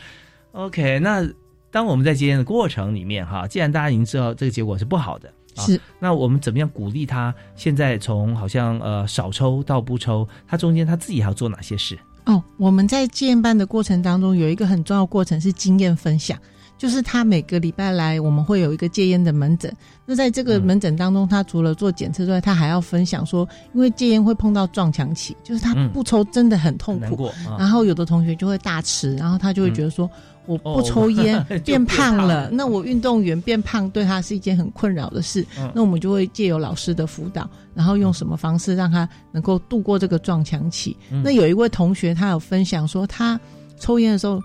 [0.52, 1.28] ，OK，那
[1.72, 7.34] 当我们在戒烟的过程里面，哈，既然大家已经知道这个结果是不好的，是，那我们怎么样鼓励他？
[7.56, 11.98] 现在从好像呃少抽到不抽，他中间他自己还要做哪些事？
[12.26, 16.38] 哦，我们在戒烟班的过程当中有一个很重要的过程是经验分享。
[16.80, 19.72] 就是他每个礼拜来，我们会有一个戒烟的门诊。
[20.06, 27.30] 那在这个门诊当中，他除了做检测之外，他还要分享说，因为戒烟会碰到撞墙期，就是他不抽真的很痛苦。
[27.60, 30.10] 然后有的同学就会大吃，然后他就会觉得说，
[30.46, 35.46] 我不抽烟 变胖了，那我运动员变胖对他是一件很困扰的事。
[35.76, 40.96] 那我们就会借由老师的辅导，然后用什么方式让他能够度过这个撞墙期。
[41.10, 43.38] 那有一位同学他有分享说，他
[43.78, 44.42] 抽烟的时候。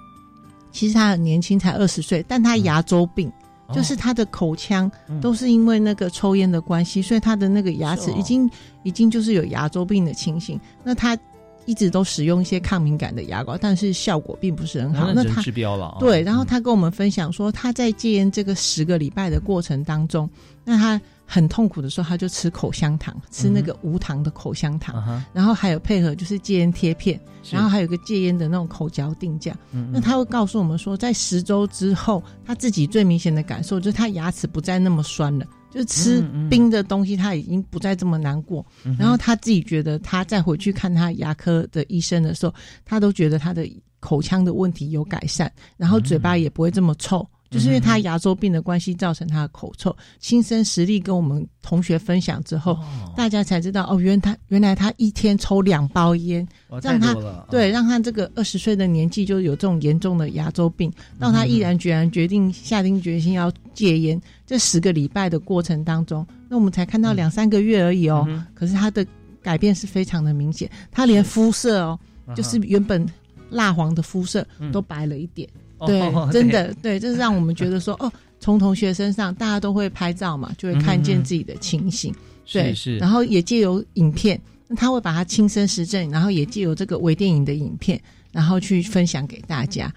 [0.75, 3.33] 其实他很年轻，才二十岁，但他牙周病，
[3.73, 4.91] 就是他的口腔
[5.23, 8.51] 都是因为那个抽烟的关系，所以他的那个牙齿已经
[8.83, 10.61] 已经就是有牙周病的情形。
[10.83, 11.17] 那他
[11.65, 15.13] 一直都使用一些抗敏感的牙膏，但是效果并不是很好。
[15.15, 15.97] 那他治标了。
[16.01, 20.29] 对，然后他跟我们分享说，他在戒烟这个十个礼拜的过程当中，
[20.65, 21.01] 那他。
[21.27, 27.19] 很痛苦的时候，他就吃口香糖，吃那个无糖的口香糖，然后还有配合就是戒烟贴片，
[27.51, 29.57] 然后还有个戒烟的那种口嚼定架。
[29.91, 38.65] 那他会告诉我们说，在十周之后，他自己最明显的感受就是他牙齿不再那么酸了，就是吃冰的东西他已经不再这么难过。
[38.99, 47.27] 然后他自己觉得，他再回去看他牙科的医生的时候，他都觉得他的口腔的问题有改善，然后嘴巴也不会这么臭。
[47.55, 49.97] 就是因为他牙周病的关系，造成他的口臭。
[50.19, 52.77] 亲身实力跟我们同学分享之后，
[53.17, 56.45] 大家才知道哦，原他原来他一天抽两包烟，
[56.83, 57.15] 让他
[57.49, 64.21] 对让他这个二十岁的年纪就有这种严重的牙周病，让他毅然决然决定下定决心要戒烟。
[64.45, 69.07] 这十个礼拜的过程当中，那我们才看到两三个月而已哦，可是他的
[69.41, 71.99] 改变是非常的明显，他连肤色哦，
[72.35, 73.07] 就是原本
[73.49, 75.49] 蜡黄的肤色都白了一点。
[75.89, 78.11] 对，真的对，就是让我们觉得说，哦，
[78.41, 82.15] 从同学身上，大家都会拍照嘛，就会看见自己的情形，
[82.53, 84.41] 对，是，然后也借由影片，
[84.77, 88.01] 他会把他亲身实证，然后也借由这个微电影的影片，
[88.33, 89.93] 然后去分享给大家。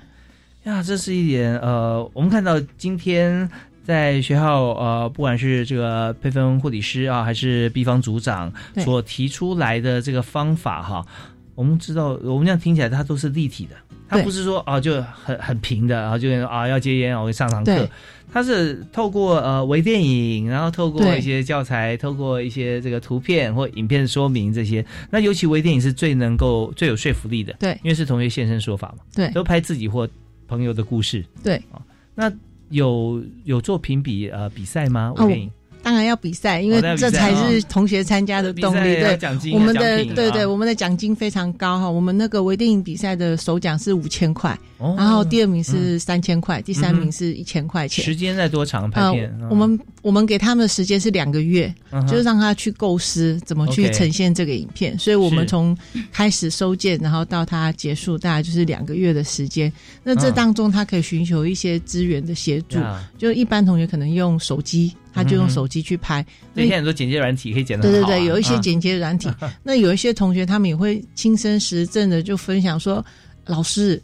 [0.64, 3.50] 呀，这是一点，呃，我们看到今天
[3.86, 8.52] 在学校，呃，不管是这个配分护理师啊，还是 B 方组长
[8.84, 11.06] 所提出来的这个方法哈，
[11.58, 13.72] 我们知道，我们这样听起来，它都是立体的。
[14.08, 17.90] 它不是说啊就很很平的，然后就啊要戒烟，我上堂课。
[18.32, 24.86] 它是透过呃微电影，然后透过一些教材，透过一些这个图片或影片说明这些。
[25.10, 30.08] 那尤其微电影是最能够最有说服力的，对，因为是同学现身说法嘛，对，都拍自己或
[30.48, 31.82] 朋友的故事，对啊。
[32.14, 32.32] 那
[32.70, 35.12] 有有做评比呃比赛吗？
[35.18, 35.52] 微电影？
[35.84, 38.96] 当然要比赛，因为这才是同学参加的动力。
[38.96, 39.18] 对，
[39.54, 41.90] 我们的对对，我们的奖金非常高哈。
[41.90, 44.58] 我们那个微电影比赛的首奖是五千块，
[44.98, 48.04] 然后第二名是三千块，第三名是一千块钱。
[48.04, 49.34] 时间在多长拍片？
[49.50, 51.74] 我们我们给他们的时间是两个月，
[52.08, 54.98] 就是让他去构思怎么去呈现这个影片。
[55.00, 55.78] 所以我们从
[56.12, 59.72] 开始收件，然后到他结束，大概就是两个月的时间。
[60.04, 62.80] 那这当中他可以寻求一些资源的协助，
[63.18, 64.94] 就一般同学可能用手机。
[65.18, 67.90] 他就用手机去拍，那现在很多剪接软体可以剪的。
[67.90, 69.28] 对对对，有一些剪接软体。
[69.64, 73.04] 那有一些同学他们也会亲身实证的就分享说，
[73.48, 74.00] 老师，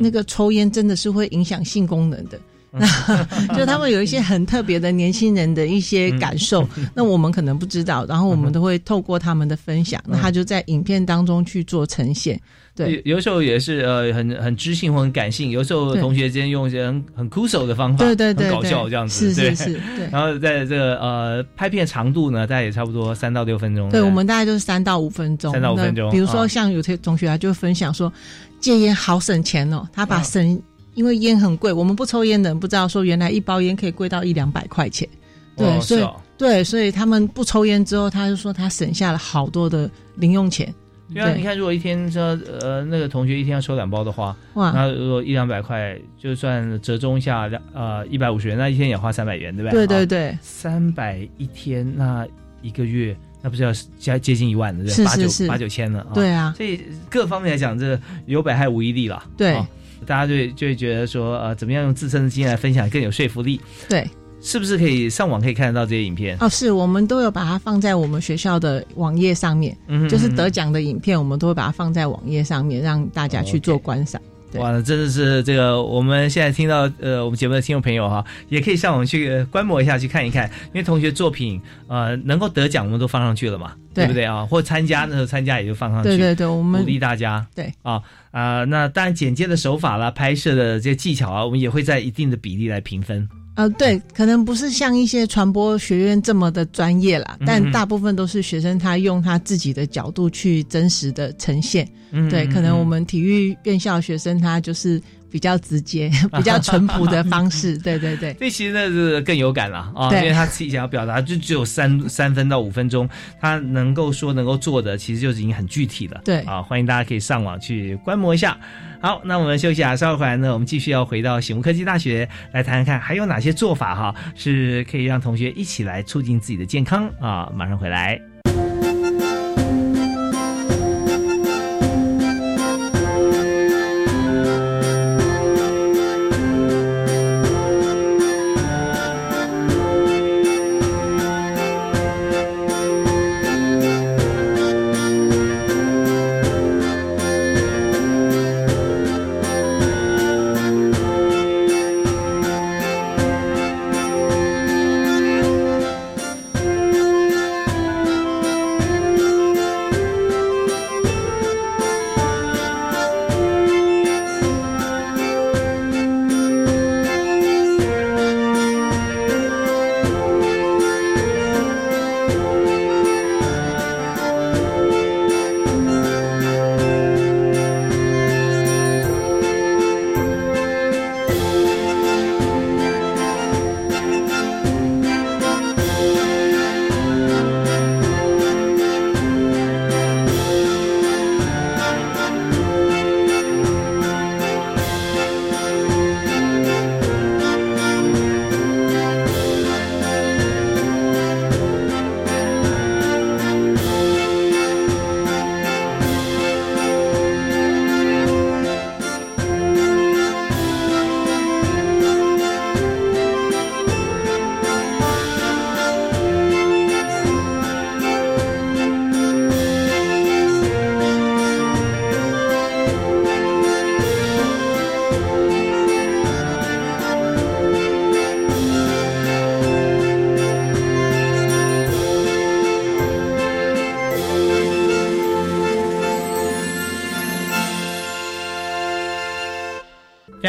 [0.00, 2.40] 那个抽烟真的是会影响性功能的。
[2.72, 2.84] 那
[3.56, 12.38] 就他们有一些很特别的年轻人的一些感受， 那我们可能不知道，然后我们都会透过他们的分享，那他就在影片当中去做呈现。
[12.76, 19.72] 对，有时候也是呃很很知性或很感性，有时候同学之间用一些很很酷手的方法，对对对，搞笑这样子，是是是。
[19.96, 23.90] 对，然后在这个呃拍片长度呢，大概也差不多三到六分钟。
[23.90, 26.10] 对，我们大概就是三到五分钟，三到五分钟。
[26.10, 28.12] 比如说像有些同学啊，就分享说
[28.60, 30.62] 戒烟好省钱哦，他把省。
[30.94, 35.06] 因为烟很贵，我们不抽烟的人不知道说，原来一包烟可以贵到一两百块钱。
[35.54, 36.08] 对，所以
[36.38, 40.74] 对，所以他们不抽烟之后，他就说他省下了好多的零用钱。
[41.12, 49.86] 对啊，你看，如果一天说呃那个同学一天要抽两包的话，哇，那如果一两百块，就算折中一下两呃一百五十元，那一天也花三百元，对不对？
[49.86, 52.26] 对对对，三百一天，那
[52.62, 56.06] 一个月那不是要加接近一万的，是八九八九千了。
[56.14, 59.22] 对啊，所以各方面来讲，这有百害无一利了。
[59.36, 59.56] 对。
[60.04, 63.58] 大家就就会觉得说，呃，怎么样用自身的经验来分享更有说服力？
[63.88, 64.06] 对，
[64.40, 66.36] 是不是可以上网可以看得到这些影片？
[66.40, 74.20] 哦，是我们都有把它放在我们学校的网页上面，嗯，就是得奖的影片，我们都会把它放在网页上面，让大家去做观赏。
[74.54, 75.82] 哇，真的是这个！
[75.82, 80.48] 我们现在听到呃，我们节目的听众朋友哈，也可以上网去观摩一下，去看一看。
[80.66, 84.46] 因为同学作品呃能够得奖，我们都放上去了嘛，对不对啊？
[84.46, 87.44] 或参加那时候参加也就放上去，对对对，我们鼓励大家。
[87.54, 93.28] 对啊啊，那当然剪接的手法啦，拍摄的这些技巧啊，我们也会在一定的比例来评分。
[93.56, 101.88] 呃，对，可能不是像一些传播学院这么的专业啦，但大部分都是学生他用他自己的角度去真实的呈现。
[102.30, 107.76] 对，可能我们体育院校学生他就是比较直接、 比较淳朴的方式。
[107.84, 113.08] 对对对，这其实那是更有感了啊，因为他自己想要表达就只有三 三分到五分钟，
[113.40, 116.20] 他能够说能够做的，其实就已经很具体了。
[116.24, 118.58] 对啊，欢迎大家可以上网去观摩一下。
[119.00, 128.20] 好，那我们休息啊，稍后回来呢，我们继续要回到醒悟科技大学来谈谈看，还有哪些做法哈，是可以让同学一起来促进自己的健康啊，马上回来。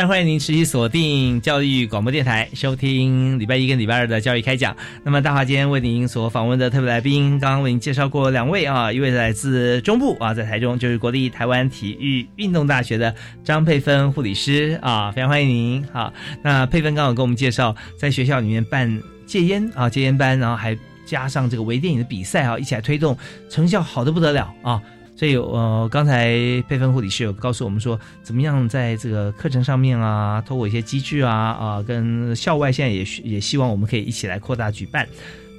[0.08, 4.74] 欢迎您持续锁定教育广播电台，收听礼拜一跟礼拜二的教育开讲。
[5.04, 15.86] 那么大华今天为您所访问的特别来宾，刚刚为您介绍过两位啊，一位来自中部啊，在台中就是国立台湾体育运动大学的张佩芬护理师啊，非常欢迎您。
[15.92, 23.18] 啊，那佩芬刚好跟我们介绍，在学校里面办戒烟啊戒烟班，然后还加上这个微电影的比赛啊，一起来推动，
[23.50, 24.82] 成效好的不得了啊。
[25.18, 26.28] 所以，呃，刚才
[26.70, 35.08] 佩芬护理师有告诉我们说，怎么样在这个课程上面啊，透过一些机制啊，啊，跟校外现在也也希望我们可以一起来扩大举办。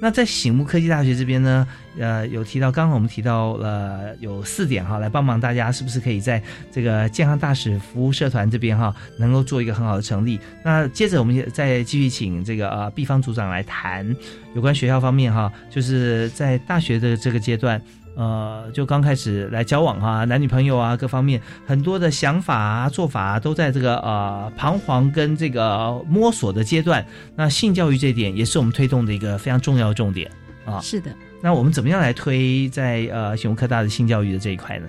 [0.01, 6.41] 那在醒目科技大学这边呢，呃，有提到，刚刚我们提到了有四点哈，来帮忙大家，是不是可以在
[6.71, 10.39] 这个健康大使服务社团这边哈，能够做一个很好的成立？
[10.63, 14.15] 那接着我们再继续请这个呃毕方组长来谈
[14.55, 17.81] 有关学校方面哈，就是在大学的这个阶段。
[18.19, 27.05] 呃，就刚开始来交往啊，男女朋友啊，各方面很多的想法啊、做法啊，都在这个呃彷徨跟这个摸索的阶段。
[27.33, 30.29] 那性教育这点也是我们推动的一个非常重要的重点
[30.65, 30.81] 啊。
[30.81, 31.09] 是的。
[31.41, 34.87] 那我们怎么样来推在呃熊科大的性教育的这一块呢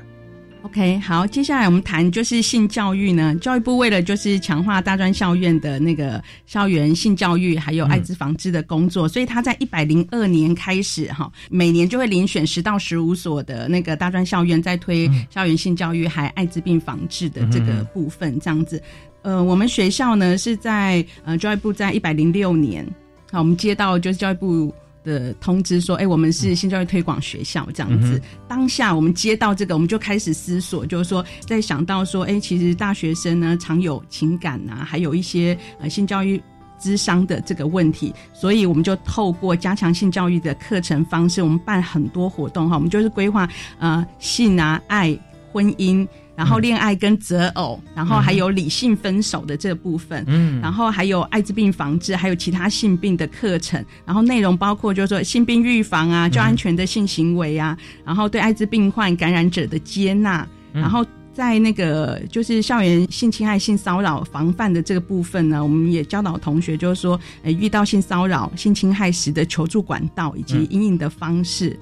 [0.70, 3.34] ？OK，好，接下来我们谈就是性教育呢。
[3.40, 18.80] 教育部为了就是强化大专校院的那个校园性教育，还有艾滋防治的工作，所以他在一百零二年开始哈，每年就会遴选十到十五所的那个大专校院，在推校园性教育还艾滋病防治的这个部分，这样子。
[19.22, 22.86] 呃，我们学校呢是在呃教育部在一百零六年，
[23.32, 24.72] 好，我们接到就是教育部。
[25.02, 28.20] 的通知说，哎，我们是性教育推广学校这样子。
[28.48, 36.42] 当下我们接到这个，我们就开始思索，就是说，在想到说，哎，其实大学生呢常有情感啊，还有一些呃性教育
[36.78, 43.48] 智商的这个问题，所以我们就透过加强性教育的课程方式，我们办很多活动哈，我们就是规划
[43.78, 45.18] 呃性啊、爱、
[45.52, 46.06] 婚姻。
[46.40, 57.76] 然后恋爱跟择偶，然后还有理性分手的这部分，嗯，然后还有艾滋病防治，还有其他性病的课程，然后内容包括就是说性病预防啊，较安全的性行为啊，
[58.06, 71.78] 然后对艾滋病患感染者的接纳，然后在那个就是校园性侵害、性骚扰防范的这个部分呢，我们也教导同学就是说，呃，遇到性骚扰、性侵害时的求助管道以及应应的方式。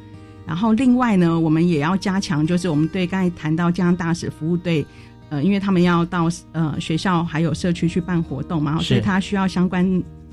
[0.49, 4.85] 然后另外呢，我们也要加强，就是我们对刚才谈到健康大使服务队，
[5.29, 9.85] 呃，因为他们要到呃学校还有社区去办活动嘛，所以他需要相关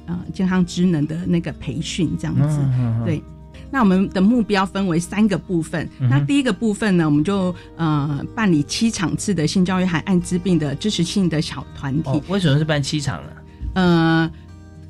[0.06, 2.60] 呃健康职能的那个培训这样子。
[3.06, 3.22] 对，
[3.70, 5.88] 那我们的目标分为三个部分。
[6.00, 12.24] 那第一个部分呢，我们就呃办理七场次的性教育海岸治病的支持性的小团体。
[12.30, 13.30] 为什么是办七场呢？
[13.74, 14.32] 呃。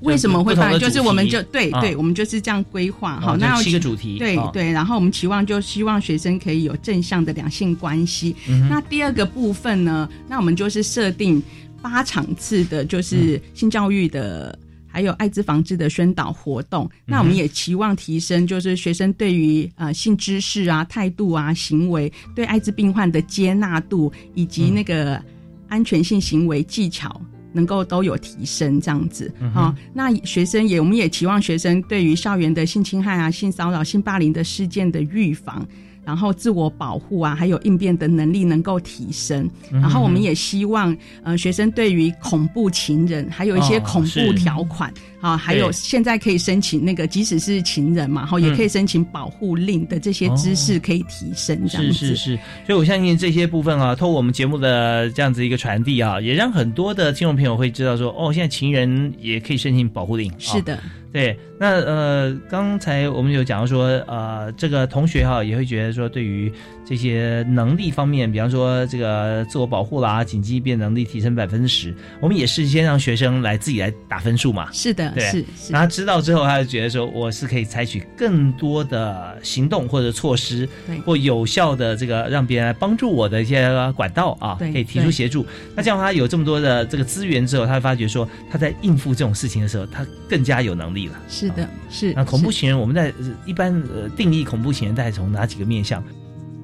[0.06, 0.80] 为什么会办？
[0.80, 3.36] 就是我们就对对，我们就是这样规划好。
[3.36, 4.72] 那七个主题，对对。
[4.72, 8.36] 然后我们期望就希望学生可以有正向的两性关系。
[8.70, 10.08] 那第二个部分呢？
[10.28, 11.41] 那我们就是设定
[11.82, 16.89] 八场次的，就是性教育的，还有艾滋防治的宣导活动。
[17.06, 25.22] 那我们也期望提升，就是学生对于呃性知识啊、态度啊、行为，对艾滋病患的接纳度，以及那个
[25.68, 27.22] 安全性行为技巧。
[27.56, 35.66] 能够都有提升这样子啊，那学生也，我们也期望学生对于校园的性侵害啊、性骚扰、性霸凌的事件的预防。
[36.06, 39.49] 然后自我保护啊，还有应变的能力能够提升。
[39.72, 51.68] 然后我们也希望，呃，学生对于恐怖情人，还有一些恐怖条款啊，还有现在可以申请那个，即使是情人嘛，哈，也可以申请保护令的这些知识可以提升。
[51.68, 52.39] 这样子是是是。
[52.66, 60.32] 所以我相信这些部分啊，透过我们节目的这样子一个传递啊，也让很多的听众朋友会知道说，哦，现在情人也可以申请保护令。
[60.38, 60.80] 是的。
[61.16, 66.51] 对，那呃，刚才我们有讲到说，呃，这个同学哈也会觉得说，对于
[66.86, 74.71] 这些能力方面，比方说这个自我保护啦、紧急应变能力提升百分之十，我们也是先让学生来自己来打分数嘛。
[74.71, 75.45] 是的，对，是。
[75.69, 80.69] 然后知道之后，他就觉得说，我是可以采取更多的行动或者措施，
[81.05, 85.45] 或有效的这个让别人来帮助我的一些管道啊，可以提出协助。
[85.75, 91.19] 那这样他有这么多的这个资源之后，他会发觉说，他在应付这种事情的时候，他更加有能力了。
[91.27, 93.11] 是的，是那恐怖情人，我们在
[93.45, 96.03] 一般呃定义恐怖情人，大概从哪几个面向？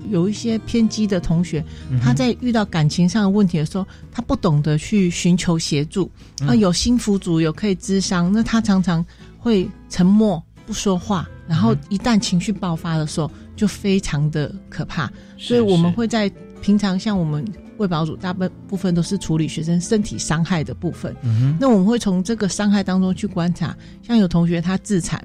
[0.09, 1.63] 有一些偏激的同学，
[2.01, 6.09] 他在遇到感情上的问题的时候，他不懂得去寻求协助。
[6.47, 9.05] 啊，有心福组有可以咨商，那他常常
[9.37, 15.11] 会沉默不说话，然后一旦情绪爆发的时候，就非常的可怕。
[15.37, 16.31] 所以我们会在
[16.61, 17.45] 平常像我们。
[17.77, 25.19] 卫保组大部部分都是处理学生身体伤害的部分，嗯那我们会从这个伤害当中去观察，像有同学他自残，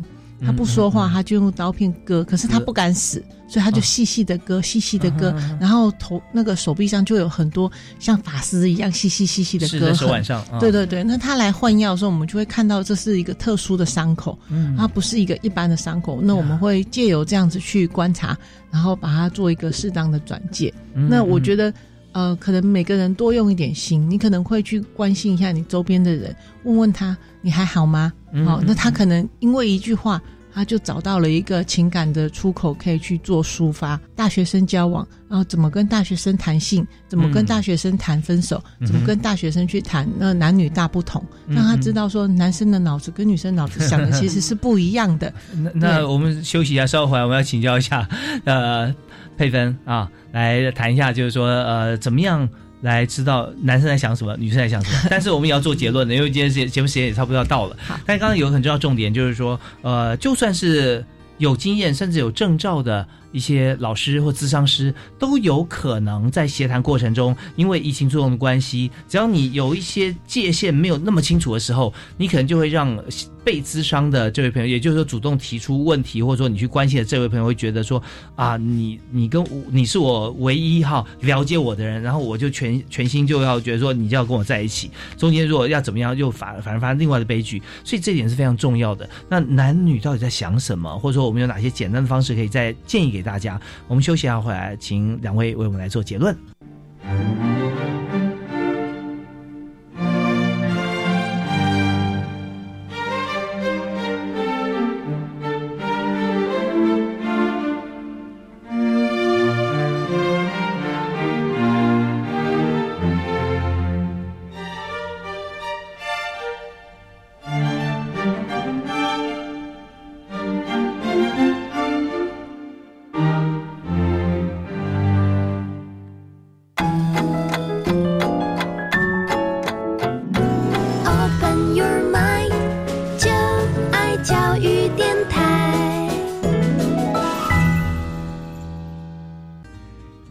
[0.44, 10.44] 他不说话，他就用刀片割，可是他不敢死，所以他就细细的割，细细的割，然后头那个手臂上就有很多像法师一样细细细细的割手腕上。
[10.60, 14.38] 对对对，那他来换药的时候，我们就会看到这是一个特殊的伤口，
[14.76, 16.20] 它不是一个一般的伤口。
[16.20, 18.36] 那我们会借由这样子去观察，
[18.70, 20.72] 然后把它做一个适当的转介。
[20.94, 21.72] 那我觉得。
[22.16, 28.10] 呃，可能每个人多用一点心，你可能会去关心一下你周边的人，问问他你还好吗？
[28.46, 30.18] 哦，那他可能因为一句话，
[30.50, 34.00] 他就找到了一个情感的出口，可以去做抒发。
[34.14, 45.30] 大学生交往，然后怎么跟大学生谈性，怎么跟大学生谈分手，怎么跟大学生去谈那男女大不同，让他知道说男生的脑子跟女生脑子想的其实是不一样的。
[45.52, 48.08] 那那我们休息一下，稍后回来我们要请教一下，
[48.46, 48.94] 呃。
[49.36, 52.48] 佩芬啊，来谈一下，就是说，呃，怎么样
[52.80, 55.08] 来知道男生在想什么，女生在想什么？
[55.10, 57.76] 但是我们也要做结论的，因为今天节节目时间也差不多要到了。
[58.04, 61.04] 但刚刚有个很重要重点，就是说，呃，就算是
[61.38, 72.98] 有经验甚至有证照的一些老师或咨商师，都有可能在协谈过程中，因为疫情作用的关系，只要你有一些界限没有那么清楚的时候，你可能就会让。
[73.46, 78.02] 被咨商的这位朋友，也就是说主动提出问题，或者说你去关心的这位朋友，会觉得说
[78.34, 89.08] 啊，你你跟你是我唯一哈了解我的人，然后我就全全心就要觉得说你就要跟我在一起，中间如果要怎么样，又反反而发生另外的悲剧，所以这点是非常重要的。
[89.28, 93.60] 那男女到底在想什么，或者说我们有哪些简单的方式可以再建议给大家？
[93.86, 96.36] 我们休息一下回来，请两位为我们来做结论。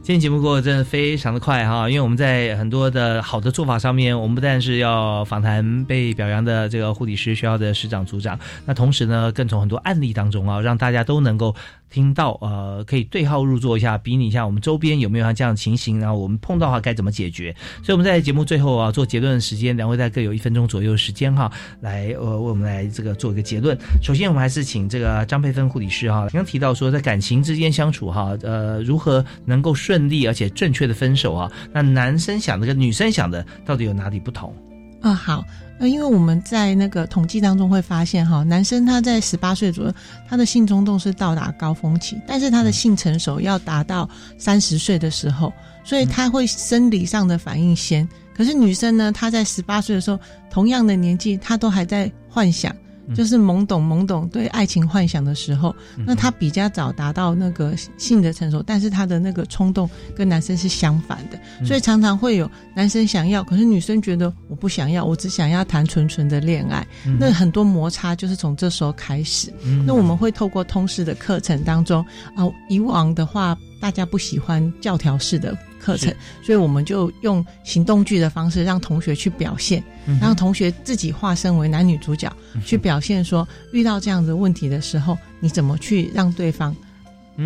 [0.05, 11.55] 今天节目过得真的非常的快哈，因为我们在很多的好的做法上面，我们不但是要访谈被表扬的这个护理师学校的师长组长，那同时呢，更从很多案例当中啊，让大家都能够。
[11.89, 17.55] 听到呃，可以对号入座一下，比拟一下我们周边有没有像这样的情形，然后我们碰到的话该怎么解决。
[17.83, 23.77] 所以我们在节目最后啊做结论的时间，两位在各有一分钟左右的时间哈，来呃为我们来这个做一个结论。
[24.01, 31.51] 首先我们还是请这个张佩芬护理师哈，刚刚提到说在感情之间相处哈，呃如何能够顺利而且正确的分手啊？
[31.71, 34.53] 那男生想的跟女生想的到底有哪里不同？
[35.01, 35.45] 啊好。
[35.77, 39.93] 那因为我们在那个统计当中会发现，哈，男生他在十八岁左右，
[40.27, 45.51] 他的性冲动是到达高峰期，但是他的性成熟要达到三十岁的时候，
[45.83, 48.07] 所以他会生理上的反应先。
[48.33, 50.19] 可是女生呢，她在十八岁的时候，
[50.49, 52.75] 同样的年纪，她都还在幻想。
[53.13, 55.75] 就是懵懂懵懂对爱情幻想的时候，
[56.05, 66.85] 那他比较早达到那个性的成熟，但是他的那个冲动跟男生是相反的，所以常常会有男生想要，可是女生觉得我不想要，我只想要谈纯纯的恋爱，
[67.19, 69.53] 那很多摩擦就是从这时候开始。
[69.85, 72.03] 那我们会透过通识的课程当中
[72.35, 75.57] 啊，以往的话大家不喜欢教条式的。
[75.85, 76.11] 课程，
[76.43, 79.83] 所以我们就用行动剧的方式让同学去表现，
[80.19, 82.31] 让同学自己化身为男女主角
[82.65, 86.75] 去表现，说遇到这样的问题的时候，你怎么去让对方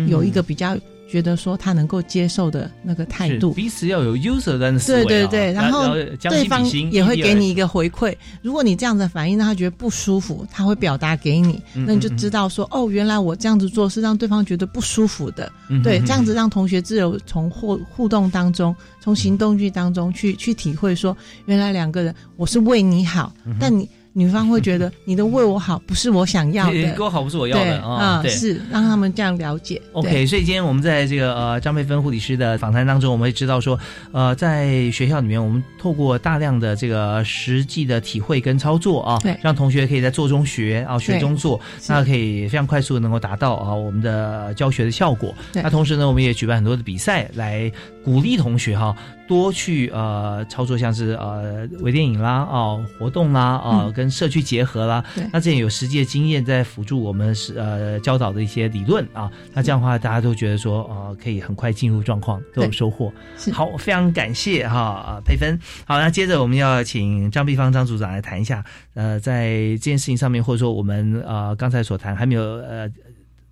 [0.06, 0.74] 有一个比较。
[1.10, 8.14] 觉得说他能够接受的那个态度，彼此要有 user 的思维，对对对，然后对方也会给你一个回馈。
[8.42, 15.50] 如果你这样的反应让他觉得不舒服，他会表达给你，那你就知道说哦，原来我这样子做是让对方觉得不舒服的。
[15.82, 23.88] 对，这样子让同学自由从互互动当中，从行动剧当中去去体会说，原来两个人我是为你好，但你。
[24.12, 29.80] 女方会觉得你的为我好不是我想要的， 给我好不是我要的啊，是让他们这样了解。
[29.92, 33.78] OK，所以今天我们在这个呃张佩芬护理师的访谈当中，我们会知道说，
[34.12, 45.34] 呃，在学校里面，我们透过大量的这个实际的体会跟操作啊，对，让同学可以在做中学啊，学中做，那可以非常快速的能够达到啊我们的教学的效果。
[45.54, 47.70] 那同时呢，我们也举办很多的比赛来
[48.04, 48.96] 鼓励同学哈。
[49.30, 63.12] 多去呃操作，像是呃微电影啦、哦活动啦、哦跟社区结合啦，那这样有实际的经验在辅助我们是呃教导的一些理论啊，那这样的话大家都觉得说呃可以很快进入状况，都有收获。
[63.52, 65.56] 好，非常感谢哈佩芬。
[65.86, 68.64] 好，那接着我们要请张碧芳张组长来谈一下，
[68.94, 72.90] 呃，在这件事情上面，或者说我们呃刚才所谈还没有呃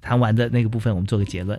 [0.02, 1.56] 谈完的那个部分，我们做个结论。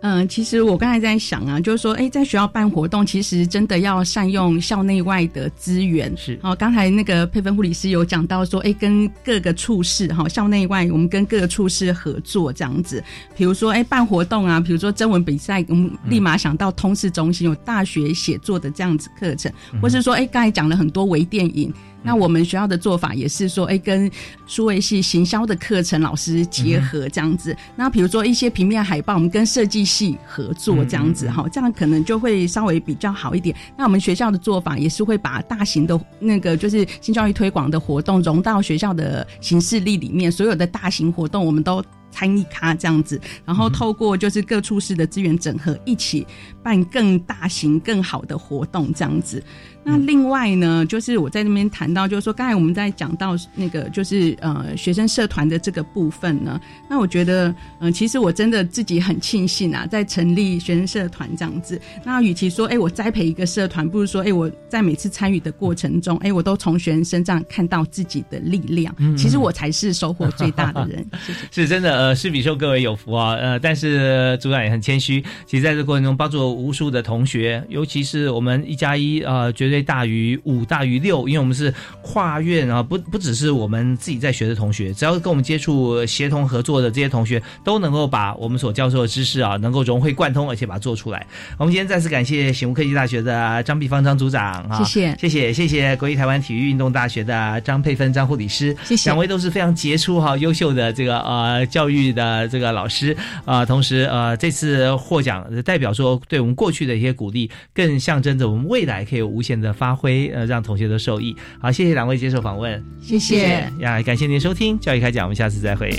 [0.00, 6.12] 嗯，其实我刚才在想啊，就是说，哎，在学校办活动，其实真的要善用校内外的资源。
[6.16, 13.02] 是，哦，刚才那个佩芬护理师有讲到说，哎，跟各个处室哈，校内外我们跟各个处室合作这样子。
[13.36, 21.74] 比如说，哎，办活动啊，比如说征文比赛，我们立马想到通识中心有大学写作的这样子课程，或是说，哎，刚才讲了很多微电影。
[22.02, 24.10] 那我们学校的做法也是说，哎，跟
[24.46, 27.56] 数位系行销的课程老师结合这样子。
[27.76, 33.54] 那比如说一些平面海报，我们跟设计系合作这样子哈，这样可能就会稍微比较好一点。
[33.76, 46.26] 那我们学校的做法也是会把大型的那个就是新教育推广的活动融到学校的形式力里面，所有的大型活动我们都参与咖这样子，然后透过就是各处室的资源整合，一起
[46.62, 49.42] 办更大型、更好的活动这样子。
[49.84, 56.60] 那另外呢，就是我在那边谈到，就是说刚才我们在讲到那个，就是呃学生社团的这个部分呢。
[56.90, 61.80] 那我觉得，嗯，其实我真的自己很庆幸啊，在成立学生社团这样子。
[62.04, 68.94] 那与其说，哎，我栽培一个社团，不如说，哎，我在每次参与的过程中，哎，我都从学生身上看到自己的力量。
[69.16, 71.06] 其实我才是收获最大的人。
[71.50, 73.36] 是真的，呃，是比受各位有福啊。
[73.36, 79.77] 呃，但是组长也很谦虚，其实在这过程中帮助无数的同学，尤其是我们一加一，呃，绝对。
[79.82, 81.72] 大于五大于六，因为我们是
[82.02, 91.26] 跨院啊，不不只是我们自己在学的同学，只要跟我们接触、协同合作的这些同学，都能够把我们所教授的知识啊，能够融会贯通，而且把它做出来。
[91.58, 109.68] 我们今天再次感谢醒悟科技大学的张碧芳张组长啊，谢谢谢谢谢谢国立台湾体育运动大学的张佩芬张护理师，谢谢两位都是非常杰出哈、优秀的这个呃教育的这个老师啊，同时呃这次获奖代表说，对我们过去的一些鼓励，更象征着我们未来可以有无限的。
[109.78, 111.36] 发挥呃，让同学都受益。
[111.60, 115.90] 好，谢谢两位接受访问，谢谢呀，感谢您收听教育开讲，我们下次再会。